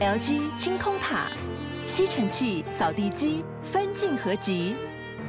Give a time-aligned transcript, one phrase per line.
[0.00, 1.26] LG 清空塔，
[1.84, 4.74] 吸尘器、扫地机分镜合集，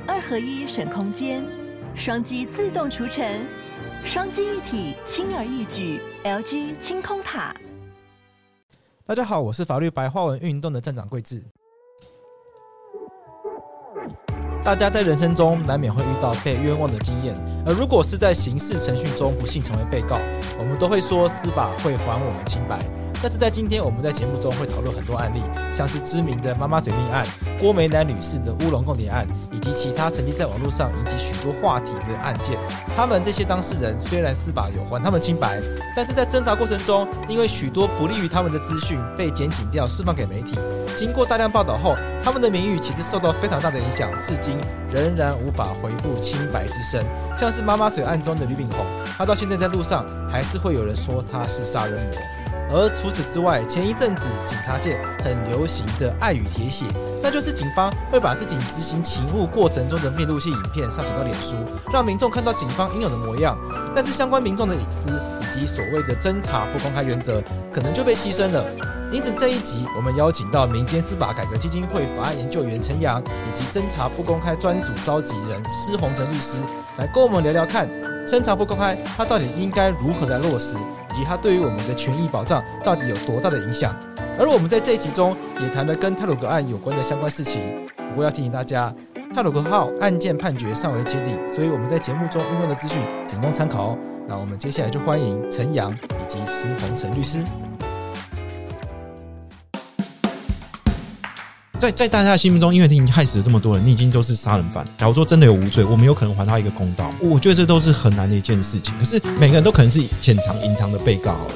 [0.07, 1.43] 二合一省空间，
[1.93, 3.45] 双击自动除尘，
[4.05, 5.99] 双击一体轻而易举。
[6.23, 7.53] LG 清空塔。
[9.05, 11.43] 大家好，我是法律白话文运动的站长贵智。
[14.63, 17.35] 大家在人生中难免会遇到被冤枉的经验，
[17.67, 20.17] 而如果是在刑事程序中不幸成为被告，
[20.57, 22.79] 我们都会说司法会还我们清白。
[23.21, 27.23] 但是在今天，我们在节目中会讨论很多案例，像是知名的妈妈嘴命案、
[27.59, 32.57] 郭美男女士的乌龙共谍案，以及其他曾经在网络上引起许多话题的案件。
[32.95, 35.61] 他们这些当事人虽然司法有还他们清白，
[35.95, 40.57] 但是在侦查过程中，因为许多不利于他们的资讯被剪辑掉释放给媒体。
[40.97, 44.59] 经过大量报道后，他们的名誉其实受到非常大的影响，至今
[44.91, 47.05] 仍然无法恢复清白之身。
[47.37, 48.83] 像是妈妈嘴案中的吕炳宏，
[49.15, 52.40] 他到现在在路上还是会有人说他是杀人魔。
[52.73, 56.85] 而除此之外，前一阵子警察界很流行的爱与铁血，
[57.21, 61.57] 那就是警方会把自己执行勤务过程中的闭路器影片上传到脸书，
[61.91, 63.57] 让民众看到警方应有的模样。
[63.93, 65.09] 但是相关民众的隐私
[65.41, 68.63] 以及所谓的侦查不公开原则，可能就被牺牲了。
[69.11, 76.57] 因此这一集，我们邀请到民间司法改革基金会法案研究员陈阳，以及侦查不公开专组召集人施宏成律师，
[76.97, 77.89] 来跟我们聊聊看，
[78.25, 83.93] 侦查不公开，它到底应该如何来落实，以及它对于我们的权益保障到底有多大的影响。
[84.39, 87.61] 而我们在这一集中也谈了跟泰鲁格案有关的相关事情。
[88.11, 88.95] 不过要提醒大家，
[89.35, 93.97] 泰鲁格号案件判决尚未确定，所以我们在节目中运用的资讯仅供参考哦。
[94.25, 97.43] 那我们接下来就欢迎陈阳以及施宏成律师。
[101.81, 104.85] 在在大家的心目中，因为你害死了这么多人，你已经都是杀人犯。
[104.99, 107.09] 假如说真的有无罪，我们有可能还他一个公道。
[107.19, 108.93] 我觉得这都是很难的一件事情。
[108.99, 111.31] 可是每个人都可能是潜藏、隐藏的被告。
[111.31, 111.53] 好了，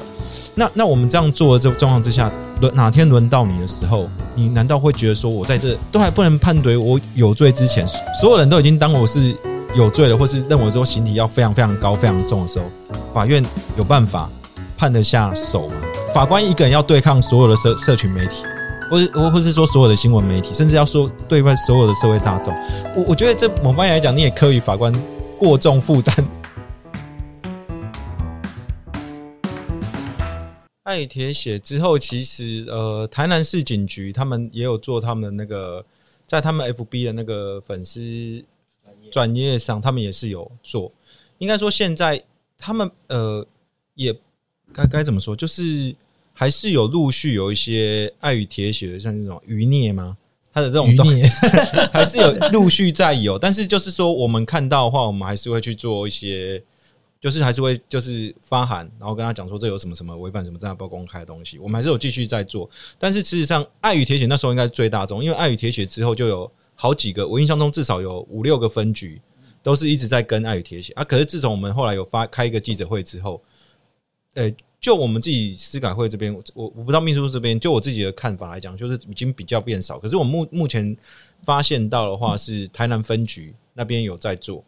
[0.56, 2.28] 那那我们这样做的这状况之下，
[2.60, 7.86] 轮哪天轮到你的时候，你难道会觉得说，我在这都还不能判对我有罪之前，
[8.20, 9.32] 所有人都已经当我是
[9.76, 12.66] 有罪了，或是认为说刑体要非常非常高、非常重的时候，
[13.14, 13.44] 法院
[13.76, 14.28] 有办法
[14.76, 15.74] 判得下手吗？
[16.12, 18.42] 法官一个人要对抗所有的社社群媒体。
[18.88, 22.54] 或是或或是说所有的新闻媒体，甚至要说对外所有的社会大众，
[22.94, 24.92] 我我觉得这某方面来讲，你也课予法官
[25.36, 26.14] 过重负担。
[30.84, 35.84] 爱铁血之后，其实呃，台南市警局他们也有做他们的那个，
[36.24, 38.00] 在他们 FB 的那个粉丝
[39.10, 40.92] 专业上，他们也是有做。
[41.38, 42.22] 应该说现在
[42.56, 43.44] 他们呃，
[43.94, 44.14] 也
[44.72, 45.94] 该该怎么说，就是。
[46.38, 50.18] 还是有陆续有一些爱与铁血的，像这种余孽吗？
[50.52, 51.22] 他的这种东西
[51.90, 56.62] 还是有陆续在有，但是就是说，我们看到的话，我们还是会去做一些，
[57.18, 62.68] 就是还是会就是发函，然后跟他讲说这有什么什么违反什么这样不公开的东西，我们还是有继续在做。
[62.98, 69.20] 但是事实上，爱与铁血那时候应该是最大宗，因为爱与铁血之后就有好几个，我印象中至少有五六个分局
[69.62, 71.02] 都是一直在跟爱与铁血啊。
[71.02, 73.42] 可是自从我们后来有发开一个记者会之后，
[74.34, 74.52] 呃。
[74.86, 79.98] 就我们自己司改会这边，我我不知道秘书这边，就我自己的看法来讲，就是已经比较变少。
[79.98, 80.96] 可是我目目前
[81.42, 84.62] 发现到的话，是台南分局那边有在做。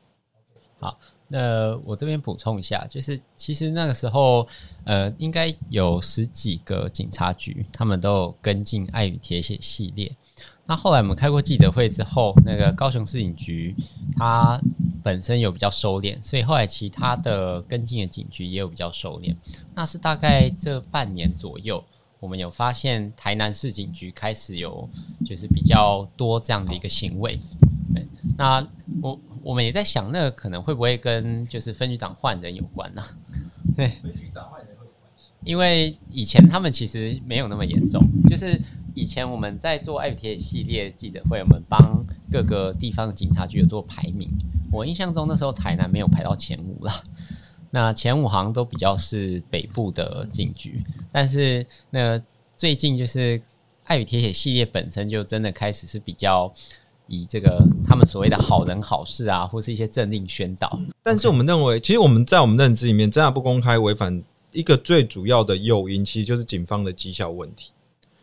[0.81, 0.99] 好，
[1.29, 4.45] 那我这边补充一下，就是其实那个时候，
[4.83, 10.11] 呃，应该有十几个警察局，他们都跟进爱与铁血系列。
[10.69, 13.75] 那后来我们开过记者会之后，那个高雄市警局
[14.19, 14.61] 它
[15.03, 19.35] 本身有比较收敛，所以后来其他的跟进的警局也有比较收敛。
[19.75, 21.83] 那是大概这半年左右，
[22.21, 24.87] 我们有发现台南市警局开始有
[25.25, 27.41] 就是比较多这样的一个行为。
[27.95, 28.07] 对，
[28.37, 28.63] 那
[29.01, 33.03] 我我们也在想，那个可能会不会跟就是分局长换人有关呢？
[33.75, 38.61] 对，分局长换人会有关系，因为以前他们其实没有那么严重，就是。
[38.99, 44.29] 以前我们在做爱与铁血系列记者会，我们帮各个地方警察局有做排名。
[44.73, 46.93] 我印象中那时候台南没有排到前五了，
[47.71, 50.85] 那前五行都比较是北部的警局。
[51.13, 52.21] 但是那
[52.57, 53.41] 最近就是
[53.85, 56.53] 爱与铁血系列本身就真的开始是比较
[57.07, 60.77] 以这个他们所谓的好人好事啊，或是一些政令宣导。
[61.05, 64.21] 但是我们认为，其实我们在我们认知里面，真的不公开违反
[64.51, 67.71] 一个最主要的诱因，其实就是警方的绩效问题。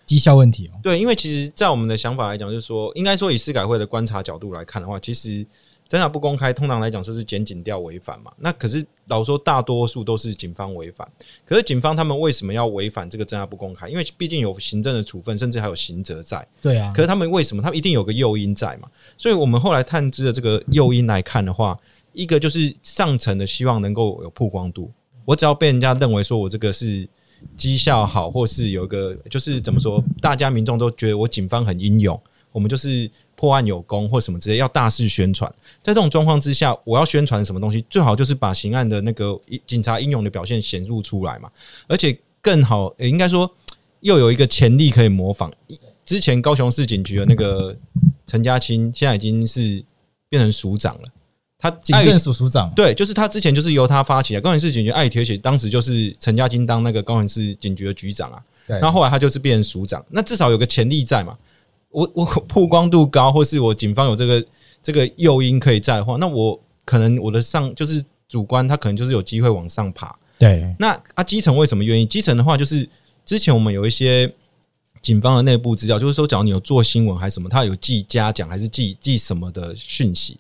[0.05, 5.43] 绩效问题哦，对，因为其实，在我们的想法来讲，就是说，应该说以司改会的观察角度来看的话，其实
[5.89, 8.31] 侦查不公开，通常来讲就是检警调违反嘛。
[8.37, 11.07] 那可是老说大多数都是警方违反，
[11.43, 13.89] 可是警方他们为什么要违反这个侦查不公开？
[13.89, 16.47] 因为毕竟有行政的处分，甚至还有刑责在。
[16.61, 16.93] 对啊。
[16.95, 17.63] 可是他们为什么？
[17.63, 18.87] 他们一定有个诱因在嘛。
[19.17, 21.75] 所以我们后来探知的这个诱因来看的话，
[22.13, 24.91] 一个就是上层的希望能够有曝光度。
[25.25, 27.09] 我只要被人家认为说我这个是。
[27.55, 32.19] 绩效好，或是有一个就是怎么说，大家民众都觉得我警方很英勇，
[32.51, 35.51] 我们就是破案有功或什么之类，要大肆宣传。
[35.81, 41.49] 在这种状况之下，我要宣传什么东西，最好就是把刑案的那个警察英勇的表现显露出来嘛，
[41.87, 43.49] 而且更好，也应该说
[44.01, 45.51] 又有一个潜力可以模仿。
[46.03, 47.75] 之前高雄市警局的那个
[48.27, 49.83] 陈家清，现在已经是
[50.29, 51.07] 变成署长了。
[51.69, 54.41] 他警政署署长，对，就是他之前就是由他发起的。
[54.41, 58.39] 高雄市警局爱与铁血，当时就是陈家金当那个高雄市警局的局长啊。
[58.67, 61.35] 然后后来他就是变成署长，那至少有个潜力在嘛。
[61.89, 64.45] 我我曝光度高，或是我警方有这个
[64.83, 70.15] 这个诱因可以在的话，那我可能我的上就是主观，他可能就是有机会往上爬。
[70.37, 72.05] 对，那啊，基层为什么愿意？
[72.05, 72.87] 基层的话，就是
[73.25, 74.31] 之前我们有一些。
[75.05, 80.35] 警方的内部资料就是说，假如你有做新闻还是什么，他有记嘉奖还是记记什么的讯息。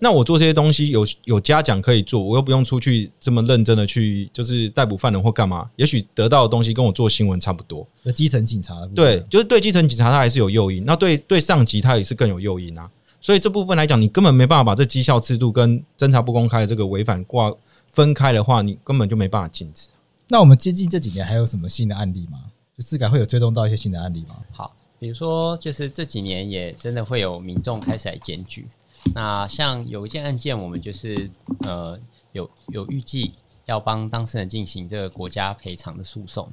[0.00, 5.70] 那我做这些东西有有嘉奖可以做，我又不用出去这么认真的去，就是逮捕犯人或干嘛。
[5.76, 7.86] 也许得到的东西跟我做新闻差不多。
[8.02, 12.90] 那基层警察对，就是对基层警察他还是有诱因，那对对上级他也是更有诱因啊。
[13.20, 17.54] 所以这部分来讲，你根本没办法把这绩效制度跟侦查不公开的这个违反挂
[17.92, 19.90] 分开的话，你根本就没办法禁止。
[20.26, 22.38] 那我们接近这几年还有什么新的案例吗？
[22.78, 24.40] 就自改会有追踪到一些新的案例吗？
[24.52, 28.68] 好，比如说就是这几年也真的会有民众开始来检举。
[29.16, 31.28] 那像有一件案件，我们就是
[31.62, 31.98] 呃
[32.30, 33.34] 有有预计
[33.66, 36.48] 要帮当事人进行这个国家赔偿的诉讼。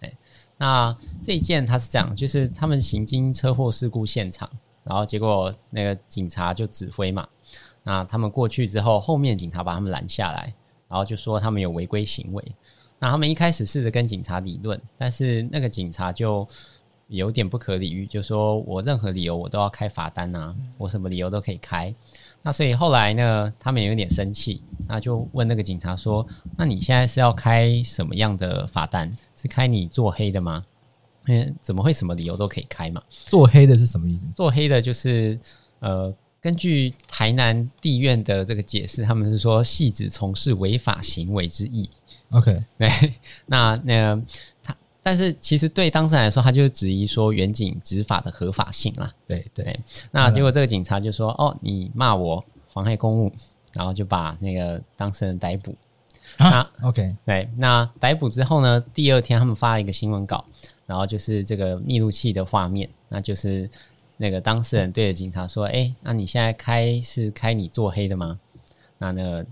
[0.00, 0.16] 对，
[0.56, 4.48] 那这一件他是这样，就是他们行经车祸事故现场，
[4.84, 7.26] 然后结果那个警察就指挥嘛，
[7.82, 10.54] 那他们过去之后，后面警察把他们拦下来，
[10.88, 12.54] 然后就说他们有违规行为。
[13.00, 16.46] 那他们一开始试着跟警察理论，但是那个警察就
[17.08, 21.92] 有点不可理喻，就说我任何理由我都要开罚单啊，我什么理由都可以开。
[22.42, 26.26] 那所以后来呢，他们有点生气，那就问那个警察说
[26.56, 29.10] ：“那你现在是要开什么样的罚单？
[29.34, 30.64] 是开你做黑的吗？
[31.26, 33.02] 嗯，怎么会什么理由都可以开嘛？
[33.08, 34.26] 做黑的是什么意思？
[34.34, 35.38] 做黑的就是
[35.80, 41.90] 呃，根据台南地院的这个解释，他们是说系指从事违法行为之意。”
[42.30, 42.88] OK，对，
[43.46, 44.22] 那那个
[44.62, 49.12] 他，但是其实对当事人来说，他就质疑说远景执法的合法性啦。
[49.26, 49.80] 对对，
[50.12, 53.32] 那结果这个警察就说：“哦，你骂我妨害公务，
[53.72, 55.74] 然后就把那个当事人逮捕。
[56.36, 60.44] 啊”那 OK，对，那逮捕之后呢，第二天他们发了一个新闻稿，
[60.86, 63.68] 然后就是这个密录器的画面，那就是
[64.18, 68.38] 那个当事人对着警察说：“哎，那你现在开是开你做黑的吗？”
[68.98, 69.44] 那那个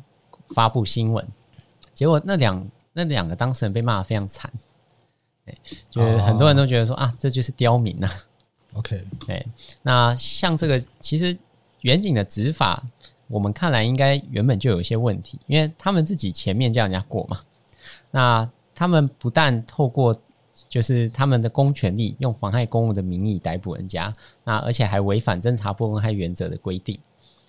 [0.55, 1.27] 发布新闻。
[1.99, 4.49] 结果那两那两个当事人被骂得非常惨，
[5.47, 5.55] 哎
[5.91, 8.09] 就是很多人都觉得说啊，这就是刁民呐。
[8.75, 9.45] OK，哎，
[9.83, 11.37] 那像这个其实
[11.81, 12.81] 远景的执法，
[13.27, 17.41] 我们看来应该原本就有一些问题，因为他们自己前面叫人家过嘛。
[18.12, 20.17] 那他们不但透过
[20.69, 24.12] 就是他们的公权力，用妨害公务的名义逮捕人家，
[24.45, 26.97] 那而且还违反侦查不公开原则的规定，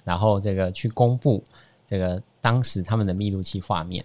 [0.03, 1.43] 然后这个去公布
[1.85, 4.03] 这个当时他们的密录器画面。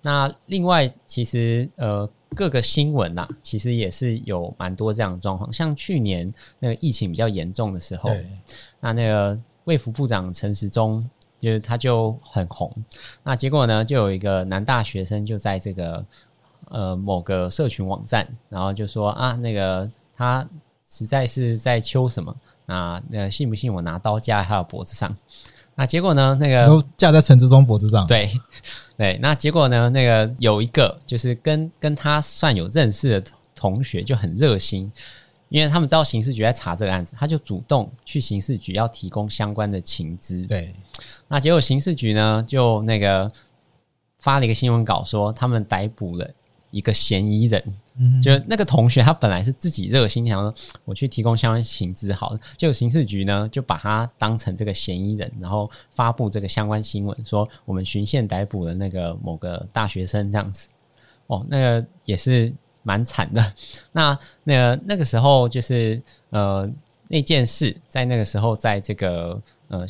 [0.00, 5.52] 那另外，其实呃，各个新闻呐、啊，其实也是有蛮多这样的状况。
[5.52, 8.10] 像去年那个疫情比较严重的时候，
[8.80, 11.08] 那那个卫福部长陈时中，
[11.38, 12.68] 就是他就很红。
[13.22, 16.04] 那结果呢，就有一个男大学生就在这个
[16.68, 20.48] 呃某个社群网站，然后就说啊，那个他
[20.84, 22.34] 实在是在秋什么？
[22.66, 25.16] 那那个信不信我拿刀架在他的脖子上？
[25.74, 26.36] 那结果呢？
[26.38, 28.06] 那个都架在陈志忠脖子上。
[28.06, 28.30] 对，
[28.96, 29.18] 对。
[29.22, 29.88] 那结果呢？
[29.88, 34.92] 那个有一个就是跟跟他算有认识的同学就很热心，
[35.48, 40.42] 因为他们知道刑事局在查这个案子，他就主动去刑事局要提供相关的情资。
[40.42, 40.74] 对。
[41.26, 43.30] 那结果刑事局呢就那个
[44.18, 46.30] 发了一个新闻稿说，他们逮捕了
[46.72, 47.62] 一个嫌疑人。
[48.20, 50.52] 就那个同学，他本来是自己热心想说，
[50.84, 60.68] 我去提供相关情资，好，就刑事局呢就把他当成这个嫌疑人，然后发布这个相关新闻，说我们巡线逮捕了那个某个大学生这样子。
[61.28, 62.52] 哦，那个也是
[62.82, 63.54] 蛮惨的。
[63.92, 66.68] 那那个那个时候就是呃
[67.08, 69.86] 那件事，在那个时候，在这个呃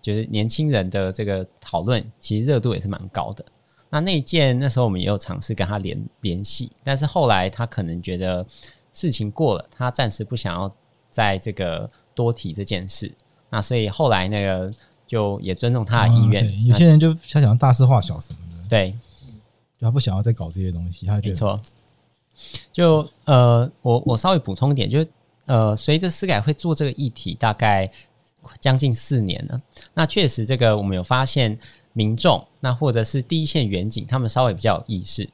[0.00, 3.44] 就是年轻人的这个讨论，其实热度也是蛮高的。
[3.92, 8.46] 那那件那时候我们也有尝试跟他联联系，但是后来他可能觉得
[8.92, 10.72] 事情过了，他暂时不想要
[11.10, 13.12] 在这个多提这件事。
[13.50, 14.72] 那所以后来那个
[15.08, 16.46] 就也尊重他的意愿。
[16.46, 18.96] 哦、有些人就他想要大事化小什么的，对，
[19.80, 21.06] 他不想要再搞这些东西。
[21.06, 21.60] 他没错。
[22.72, 25.04] 就呃，我我稍微补充一点，就
[25.46, 27.90] 呃，随着司改会做这个议题，大概
[28.60, 29.60] 将近四年了。
[29.94, 31.58] 那确实，这个我们有发现。
[31.92, 35.28] 民众，那或者是第一线远景，他们稍微比较有意识。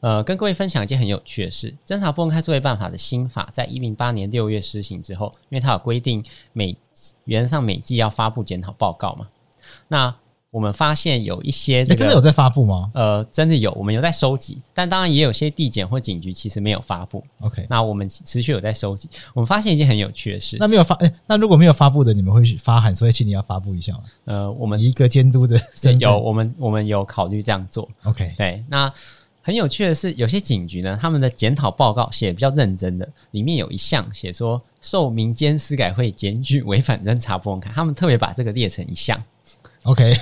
[0.00, 6.76] 呃，跟各位分享一件很有趣的事：侦查不公开作业办法的新法，在一零八年六月施行之后，因为它有规定每
[7.24, 9.28] 原则上每季要发布检讨报告嘛，
[9.88, 10.14] 那。
[10.50, 12.90] 我们发现有一些、这个，真的有在发布吗？
[12.94, 17.22] 呃，真的有，我们有在收集，但当然也有些地检或警局其实没有发布。
[17.40, 19.10] OK，那我们持续有在收集。
[19.34, 24.00] 我们发现一件很有趣的事，那没有发，哎，那如果没有发布的，你们会发函，所以请你要发布一下吗？
[24.24, 25.60] 呃，我们一个监督的
[26.00, 27.86] 有，我们我们有考虑这样做。
[28.04, 28.90] OK，对，那
[29.42, 39.22] 很有趣的是，有些警局呢，他们的检讨报告写比较认真的，里面有一项写说受民间司改会检举违反侦查不公开，他们特别把这个列成一项。
[39.84, 40.14] OK，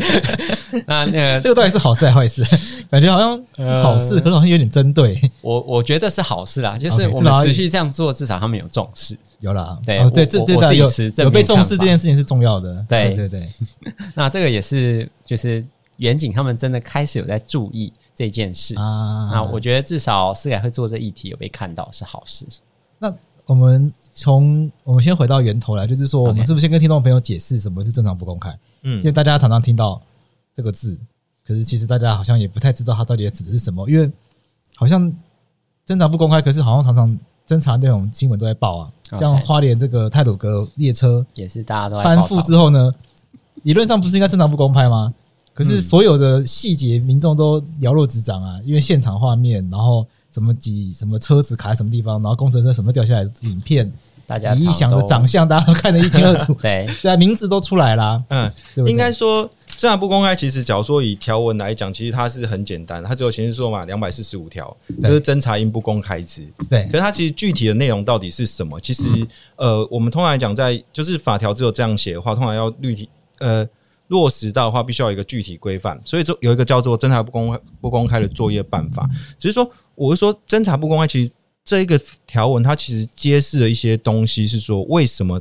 [0.86, 2.44] 那那个 这个到底是好事还是坏事？
[2.88, 5.30] 感觉好像是好事，呃、可是好像有点针对。
[5.42, 9.16] 我我觉得是好事啦，就是我们持续这样做，至少他们有重视。
[9.40, 12.84] 有啦，对、哦、对，这这这有有被重视这件事情是重要的。
[12.88, 13.42] 对对对，
[14.14, 15.62] 那这个也是就是
[15.98, 19.28] 远景他们真的开始有在注意这件事啊。
[19.30, 22.46] 那我觉得至少思改会做这议题有被看到是好事。
[22.98, 23.12] 那
[23.44, 28.56] 我们从我们先回到源头来，就是说我们是不是先跟听众朋友解释什么是正常不公开？
[28.88, 30.00] 嗯，因为大家常常听到
[30.54, 30.96] 这个字，
[31.44, 33.90] 可是其实大家好像也不太知道它到底指的是什么。
[33.90, 34.08] 因为
[34.76, 35.12] 好像
[35.84, 42.92] 侦查不公开，可是好像常常侦查那种新闻都在报啊，像花莲这个泰鲁阁列车也是大家都翻覆之后呢，
[43.64, 45.12] 理论上不是应该侦查不公开吗？
[45.52, 53.92] 可是所有的细节民众都了若指掌啊，因为现场画面，然后什么几什么车子卡在什么地方，然后工程车什么掉下来的影片。
[54.26, 56.52] 大家李义祥的长相，大家都看得一清二楚。
[56.60, 58.22] 对，对啊，名字都出来了。
[58.28, 66.42] 嗯，对对应该说侦查不公开，其实假如说以条文来讲，其实它是很简单，它只有刑事诉讼法两百四十五条，就是侦查应不公开之。
[66.68, 68.80] 对，可是它其实具体的内容到底是什么？
[68.80, 69.02] 其实
[69.54, 73.64] 呃，我们通常来讲，在就是法条只有这样写的话，通常要具体呃
[74.08, 76.00] 落实到的话，必须要有一个具体规范。
[76.04, 79.08] 所以说有一个叫做侦查不公开不公开的作业办法。
[79.38, 81.30] 只是说，我是说侦查不公开，其实。
[81.66, 85.38] 这一个条文，它其实揭示了一些东西，是说为什么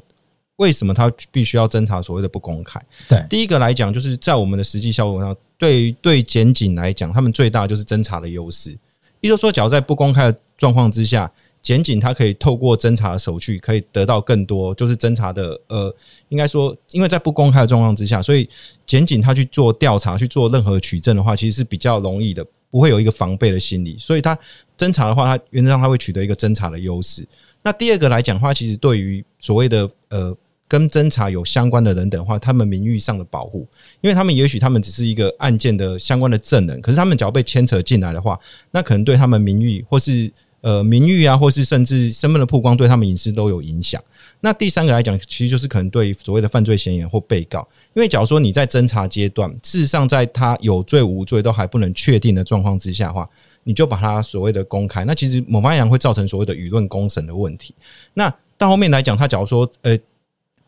[0.55, 2.84] 为什么它必须要侦查所谓的不公开？
[3.08, 8.75] 对，第一个来讲，就是在我们的实际效果上，对于对检警来讲，他们最大就是侦查的优势。
[9.22, 15.96] 也就是说，假如在不公开的状况之下，检警他可以透过侦查的手续，可以得到更多，就是侦查的呃，
[16.29, 18.50] 应该说，因为在不公开的状况之下，所以
[18.86, 22.46] 检警他去做调查、去做任何取证的话，其实是比较容易的。
[22.75, 24.38] 不会有一个防备的心理，所以他
[24.77, 27.25] 侦查的话，他原则上他会取得一个侦查的优势。
[27.63, 30.36] 那第二个来讲的话，其实对于所谓的呃
[30.67, 33.65] 跟侦查有相关的人等的话，他们名誉上的保护，
[34.01, 38.38] 因为他们也许他们只是一个案件的相关的证人，可是他们只要被牵扯进来的话，
[38.72, 40.29] 那可能对他们名誉或是。
[40.65, 44.03] 呃，名誉啊，或是甚至身份的曝光，对他们隐私都有影响。
[44.39, 53.29] 那第三个来讲，其实就是可能对所谓的犯罪嫌疑人或被告，因为假如说你在侦查阶段，事实上在他有罪无罪都还不能确定的状况之下的话，
[53.63, 57.75] 你就把他所谓的公开，那其实某方面会造成所谓的舆论公审的问题。
[58.15, 59.95] 那到后面来讲，他假如说呃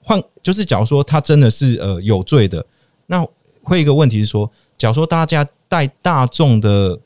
[0.04, 2.63] 换，就是假如说他真的是呃有罪的，
[3.08, 3.25] 那
[3.63, 7.00] 会一个问题是说，假如说大家带大众的。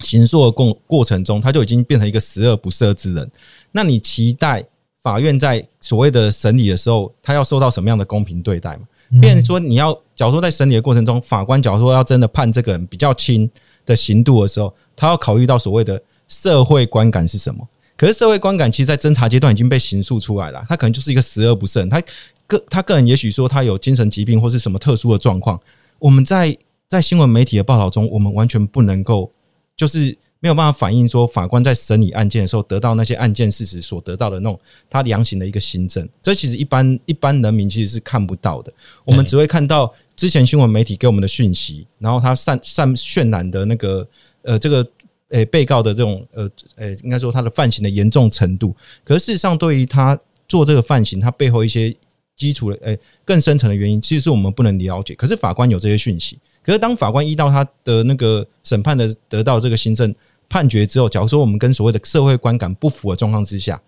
[0.00, 3.30] 刑诉的过过程中，他就已经变成一个十恶不赦之人。
[3.72, 4.64] 那你期待
[5.02, 8.82] 法院在所谓的审理的时候，他要受到什么样的公平对待吗？
[9.20, 13.48] 变成说，你要假如说在审理的过程中，法官假如说要真的判这个人比较轻
[13.84, 17.66] 的刑度的时候，他要考虑到所谓的社会观感是什么？
[17.96, 20.64] 可是社会观感其实，在侦查阶段已经被刑诉出来了。
[20.68, 22.02] 他可能就是一个十恶不赦，他
[22.48, 25.60] 个他个人也许说他有精神疾病或是什么特殊的状况。
[26.00, 26.56] 我们在
[26.88, 29.30] 在新闻媒体的报道中，我们完全不能够。
[29.76, 38.72] 就是没有办法反映说法官在审理案件的时候得到那些案件事实所得到的那种他量刑的一个心证，这其实一般一般人民其实是看不到的。
[39.04, 44.06] 我们只会看到之前新闻媒体给我们的讯息，然后他散散渲染的那个
[44.42, 44.86] 呃这个
[45.30, 48.74] 诶被告的这种呃呃应该说他的犯行的严重程度。
[49.04, 51.94] 可是事实上，对于他做这个犯行，他背后一些
[52.36, 55.14] 基础的诶更深层的原因，其实是我们不能了解。
[55.14, 56.38] 可是法官有这些讯息。
[56.66, 60.12] 可是，当法官依到他的那个审判的得到这个行政
[60.48, 63.80] 判决之后，假如说我们跟所谓的社会观感不符的状况之下，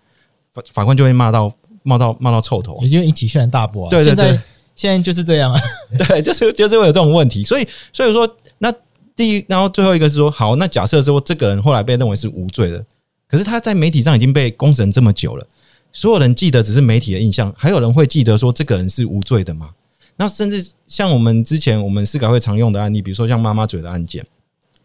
[0.53, 3.89] 法法官就会骂到骂到骂到臭头，也就引起轩然大波啊！
[3.89, 4.39] 对对对，
[4.77, 5.59] 现在就是这样啊！
[6.07, 7.43] 对，就是就是会有这种问题。
[7.43, 8.25] 所以，所以说，
[8.59, 8.73] 那
[9.13, 12.85] 第一，然后最后一个是说，好，那假设说这个人后来被认为是无罪的，
[13.27, 15.45] 可是他在媒体上已经被公审这么久了，
[15.91, 19.71] 所有人记得只是媒体的印象，还有人会记得说这个人是无罪的吗？
[20.19, 24.21] 那甚至像我们之前我们司改会常用的案例，比如说像妈妈嘴的案件，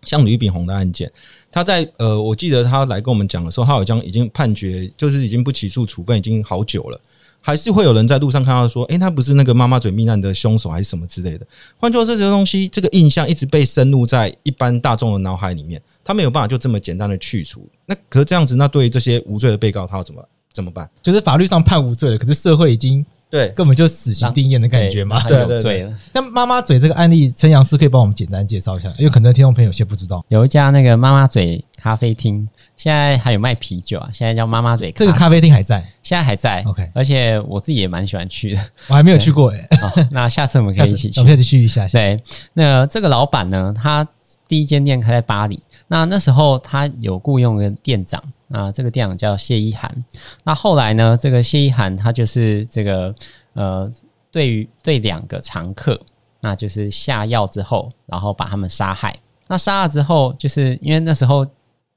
[0.05, 1.11] 像吕炳宏的案件，
[1.51, 7.01] 他在呃，我记得他来跟我们讲的时候，他好像已经判决，就是已经不起诉处分已经好久了，
[7.41, 11.45] 还是会有人在路上看到说，诶，他不是那个妈妈嘴命案的凶手，还是什么之类的。
[11.79, 17.69] 换作这些东西，这个印象一直被深入在一般大众的脑海里面，他没有办法就这么简单的去除。
[17.87, 20.89] 那可是这样子，那对于这些无罪的被告，他要怎么怎么办？
[21.03, 23.05] 就是法律上判无罪了，可是社会已经。
[23.35, 25.21] 对，根本就死刑定谳的感觉嘛。
[25.27, 25.93] 对对对。
[26.13, 30.25] 那妈妈嘴这个案例，陈阳是可以帮我们简单介绍一下，因为可能听众朋友有些不知道。
[30.29, 34.93] 有一家那个妈妈嘴咖啡厅，现在还有卖啤酒啊，现在叫妈妈嘴。
[34.93, 36.63] 这个咖啡厅还在，现在还在。
[36.65, 38.65] OK，而且我自己也蛮喜欢去的。
[38.87, 39.69] 我还没有去过哎。
[40.13, 41.89] 那下次我们可以一起去，我们可以去一下。
[41.89, 42.23] 对，
[42.53, 44.07] 那这个老板呢，他
[44.47, 45.61] 第一间店开在巴黎。
[45.89, 48.23] 那那时候他有雇佣个店长。
[48.51, 50.05] 啊，这个电影叫谢一涵。
[50.45, 53.15] 那后来呢，这个谢一涵他就是这个
[53.55, 53.91] 呃，
[54.31, 56.01] 对于对两个常客，
[56.41, 59.17] 那就是下药之后，然后把他们杀害。
[59.47, 61.47] 那杀了之后，就是因为那时候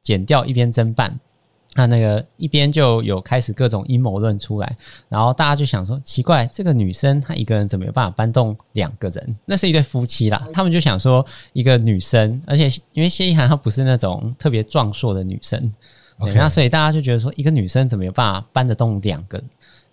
[0.02, 1.20] 剪掉一边侦办，
[1.78, 4.76] 那那个一边就有开始各种阴谋论出来，
[5.08, 9.36] 然后大家就想说，奇怪，这个女生她一个人怎么有办法搬动两个人？
[9.46, 15.72] 那是一对夫妻啦，他们就想说，一个女生，而且因为谢一涵她不是那种特别壮硕的女生。
[16.34, 19.40] 那所以大家就觉得说，一个女生怎么有办法搬得动两个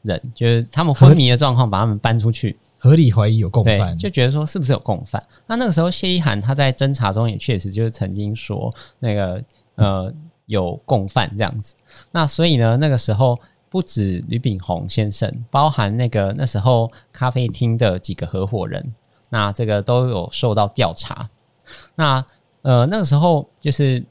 [0.00, 0.18] 人？
[0.34, 5.22] 就是他们昏迷的状况，把他们搬出去，合理怀疑有共犯，就觉得说是不是有共犯？
[5.46, 9.42] 那那个时候谢一涵她在侦查中也确实就是曾经说那个
[9.74, 10.10] 呃
[10.46, 11.76] 有共犯这样子。
[12.10, 18.94] 那所以呢，那个时候不止吕炳宏先生，包含那个那时候咖啡厅的几个合伙人，
[19.30, 21.28] 那这个都有受到调查。
[21.94, 22.24] 那
[22.62, 24.04] 呃那个时候就是。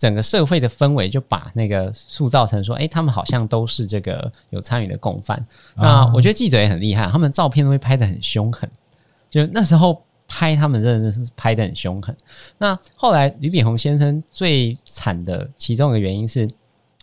[0.00, 5.46] 整个社会的氛围就把那个塑造成说，哎，他们好像都是这个有参与的共犯。
[5.76, 8.66] 那我觉得记者也很厉害，他们照片都会拍得很凶狠。
[9.28, 10.02] 就那时候
[10.32, 12.16] 拍他们，真的是拍的很凶狠。
[12.56, 16.48] 那后来吕炳宏先生最惨的其中一个原因是，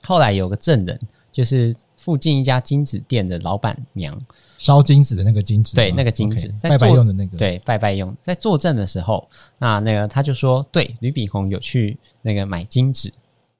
[0.03, 0.97] 后来有个证人，
[1.29, 4.17] 就是附近一家金子店的老板娘。
[4.57, 8.15] 烧金子的那个金子，对，那个金纸，拜拜用的那个，对，拜拜用。
[8.23, 9.27] 在作证的时候，
[9.59, 13.11] 那那个他就说，对，吕炳宏有去那个买金子，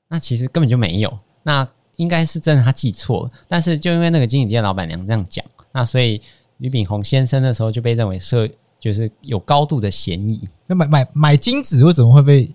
[0.07, 3.29] 那其实根本就没有，那应该是真的他记错了。
[3.47, 6.19] 但是就因为那个金子店老板娘这样讲，那所以
[6.57, 8.49] 吕炳宏先生那时候就被认为是。
[8.79, 10.47] 就是有高度的嫌疑。
[10.69, 12.49] 那买买买金子为什么会被？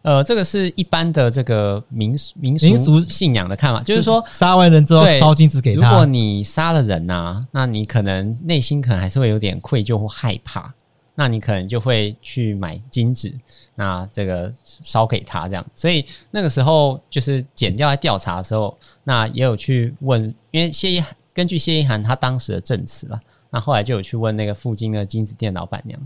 [0.00, 5.90] 呃，这个是一般的这个民民俗信仰的看法，就是说杀完人之后烧金子给他。
[5.90, 10.72] 如果你杀了人呐、啊，那你可能内心可能还是会有点愧疚或害怕，
[11.14, 13.30] 那你可能就会去买金子，
[13.74, 15.66] 那这个烧给他这样。
[15.74, 23.20] 所以那个时候就是剪掉在调查的时候，那也有去问，因为谢一根据谢一涵他当时的证词了。
[23.50, 26.00] 那后来就有去问那个附近的金子店老板娘，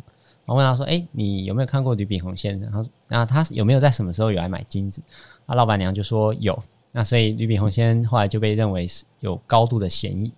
[0.46, 2.70] 我问她说：“哎，你有没有看过吕炳宏先生？
[2.70, 5.02] 她说，那他有没有在什么时候有来买金子？”
[5.46, 6.58] 那老板娘就说有。
[6.92, 10.32] 那所以吕炳宏先生后来就被认为是有高度的嫌疑。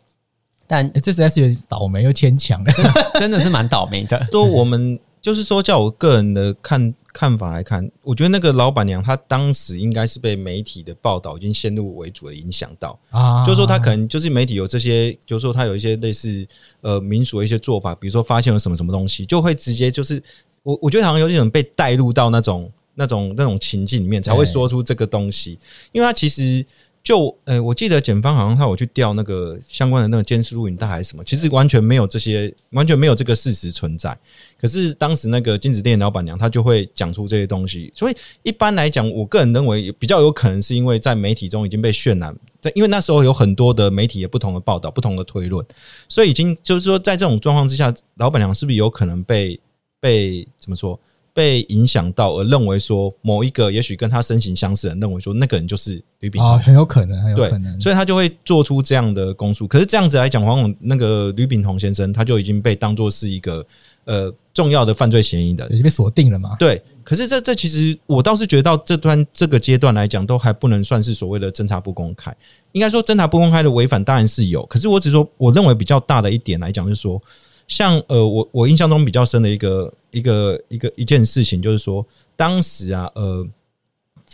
[0.67, 2.73] 但这实在是有点倒霉又牵强的，
[3.19, 4.25] 真的是蛮倒霉的。
[4.31, 6.95] 说我们就是说，叫我个人的看。
[7.15, 12.99] 看法来看，我觉得那个老板娘她当时应该是被媒体的报道已经先入为主的影响到。
[13.11, 16.47] 啊，就是说她可能就是媒体有这些，就是说她有一些类似
[16.81, 20.21] 呃民俗的一些做法，比如说发现了什么什么东西，就会直接就是
[20.65, 25.59] 我我觉得好像有点种被带入到那种那种那种情境里面才会说出这个东西，
[25.93, 26.67] 因为她其实。
[27.05, 34.19] 就呃，我记得检方好像他有去调那个相关的那个监视录影带还是什么，其实完全没有这些，完全没有这个事实存在。
[34.59, 45.63] 可是当时那个金子店老板娘她就会讲出这些东西，所以一般来讲，我个人认为比较有可能是因为在媒体中已经被渲染，在因为那时候有很多的媒体有不同的报道、不同的推论，
[46.09, 49.61] 所以已经就是说在这种状况之下，老板娘是不是有可能被
[50.01, 50.99] 被怎么说？
[51.35, 59.67] 被影响到而认为说某一个也许跟他身形相似的人认为说那个人就是吕炳宏，哦，很有可能，很有可能，所以他就会做出这样的供述。
[59.67, 63.67] 可是这样子来讲，往往那个吕炳宏先生他就已经被当作是一个
[64.05, 66.55] 呃重要的犯罪嫌疑人，已经被锁定了嘛？
[66.57, 66.81] 对。
[67.03, 72.35] 可是这这其实我倒是觉得到这段这个阶段来讲，都还不能算是所谓的侦查不公开。
[72.73, 77.21] 应该说侦查不公开的违反当然是有，可是我只说我认为比较大的一点来讲，就是说。
[77.67, 83.47] 像呃，我我印象中比较深的一个一个一个一件事情，就是说，当时啊，呃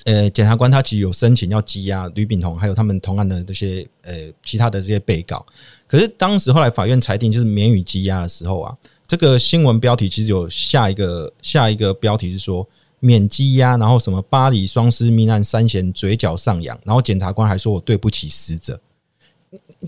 [0.05, 4.13] 呃，检察官他其实有申请要羁押吕炳宏，还有他们同案的这些呃
[4.43, 5.47] 其他的这些被告。
[5.87, 12.67] 可是当时后来法院裁定就是免予羁押的时候啊，这个新闻标题其实有下一个下一个标题是说
[12.99, 18.81] 免羁押，然后什么巴黎双尸命案三嫌嘴角上扬，然后检察官还说我对不起死者，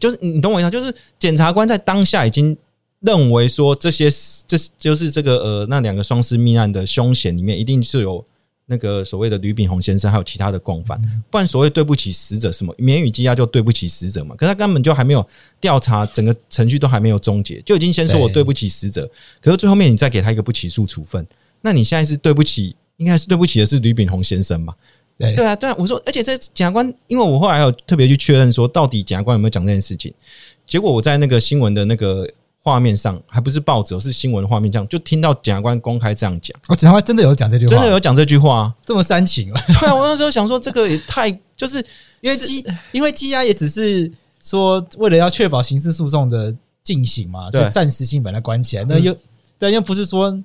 [0.01, 2.57] 就是你懂我意思，就是检察官在当下已经。
[3.03, 4.09] 认为说这些
[4.47, 8.25] 这就是这个呃那两个双尸命案的凶嫌里面一定是有
[8.67, 14.35] 那个所谓的吕炳宏先生还有其他的共犯，不然所谓对不起死者什么免予羁押就对不起死者嘛？
[14.37, 15.27] 可是他根本就还没有
[15.61, 19.11] 调查，整个程序都还没有终结，就已经先说我对不起死者，
[19.41, 21.27] 可是最后面你再给他一个不起诉处分，
[21.61, 24.73] 那你现在是对不起应该是对不起的是吕炳宏先生吧？
[25.19, 30.13] 对对啊，对啊，我说，而且这检察官，因为我后来有特别去确认说，到底检察官有没有讲这件事情？
[30.67, 32.29] 结果我在那个新闻的那个
[32.63, 36.57] 画面上，还不是报纸，是新闻的画面这样，就听到检察官公开这样讲。
[36.69, 39.63] 哦检察官真的有讲这句话，真的有讲这句话，这么煽情啊？
[39.81, 41.85] 对啊，我那时候想说，这个也太就是
[42.21, 49.17] 因为羁，因为羁押也只是说为了要确保刑事诉讼的进行嘛，就暂时性把它关起来，那又
[49.59, 50.43] 但又不是说。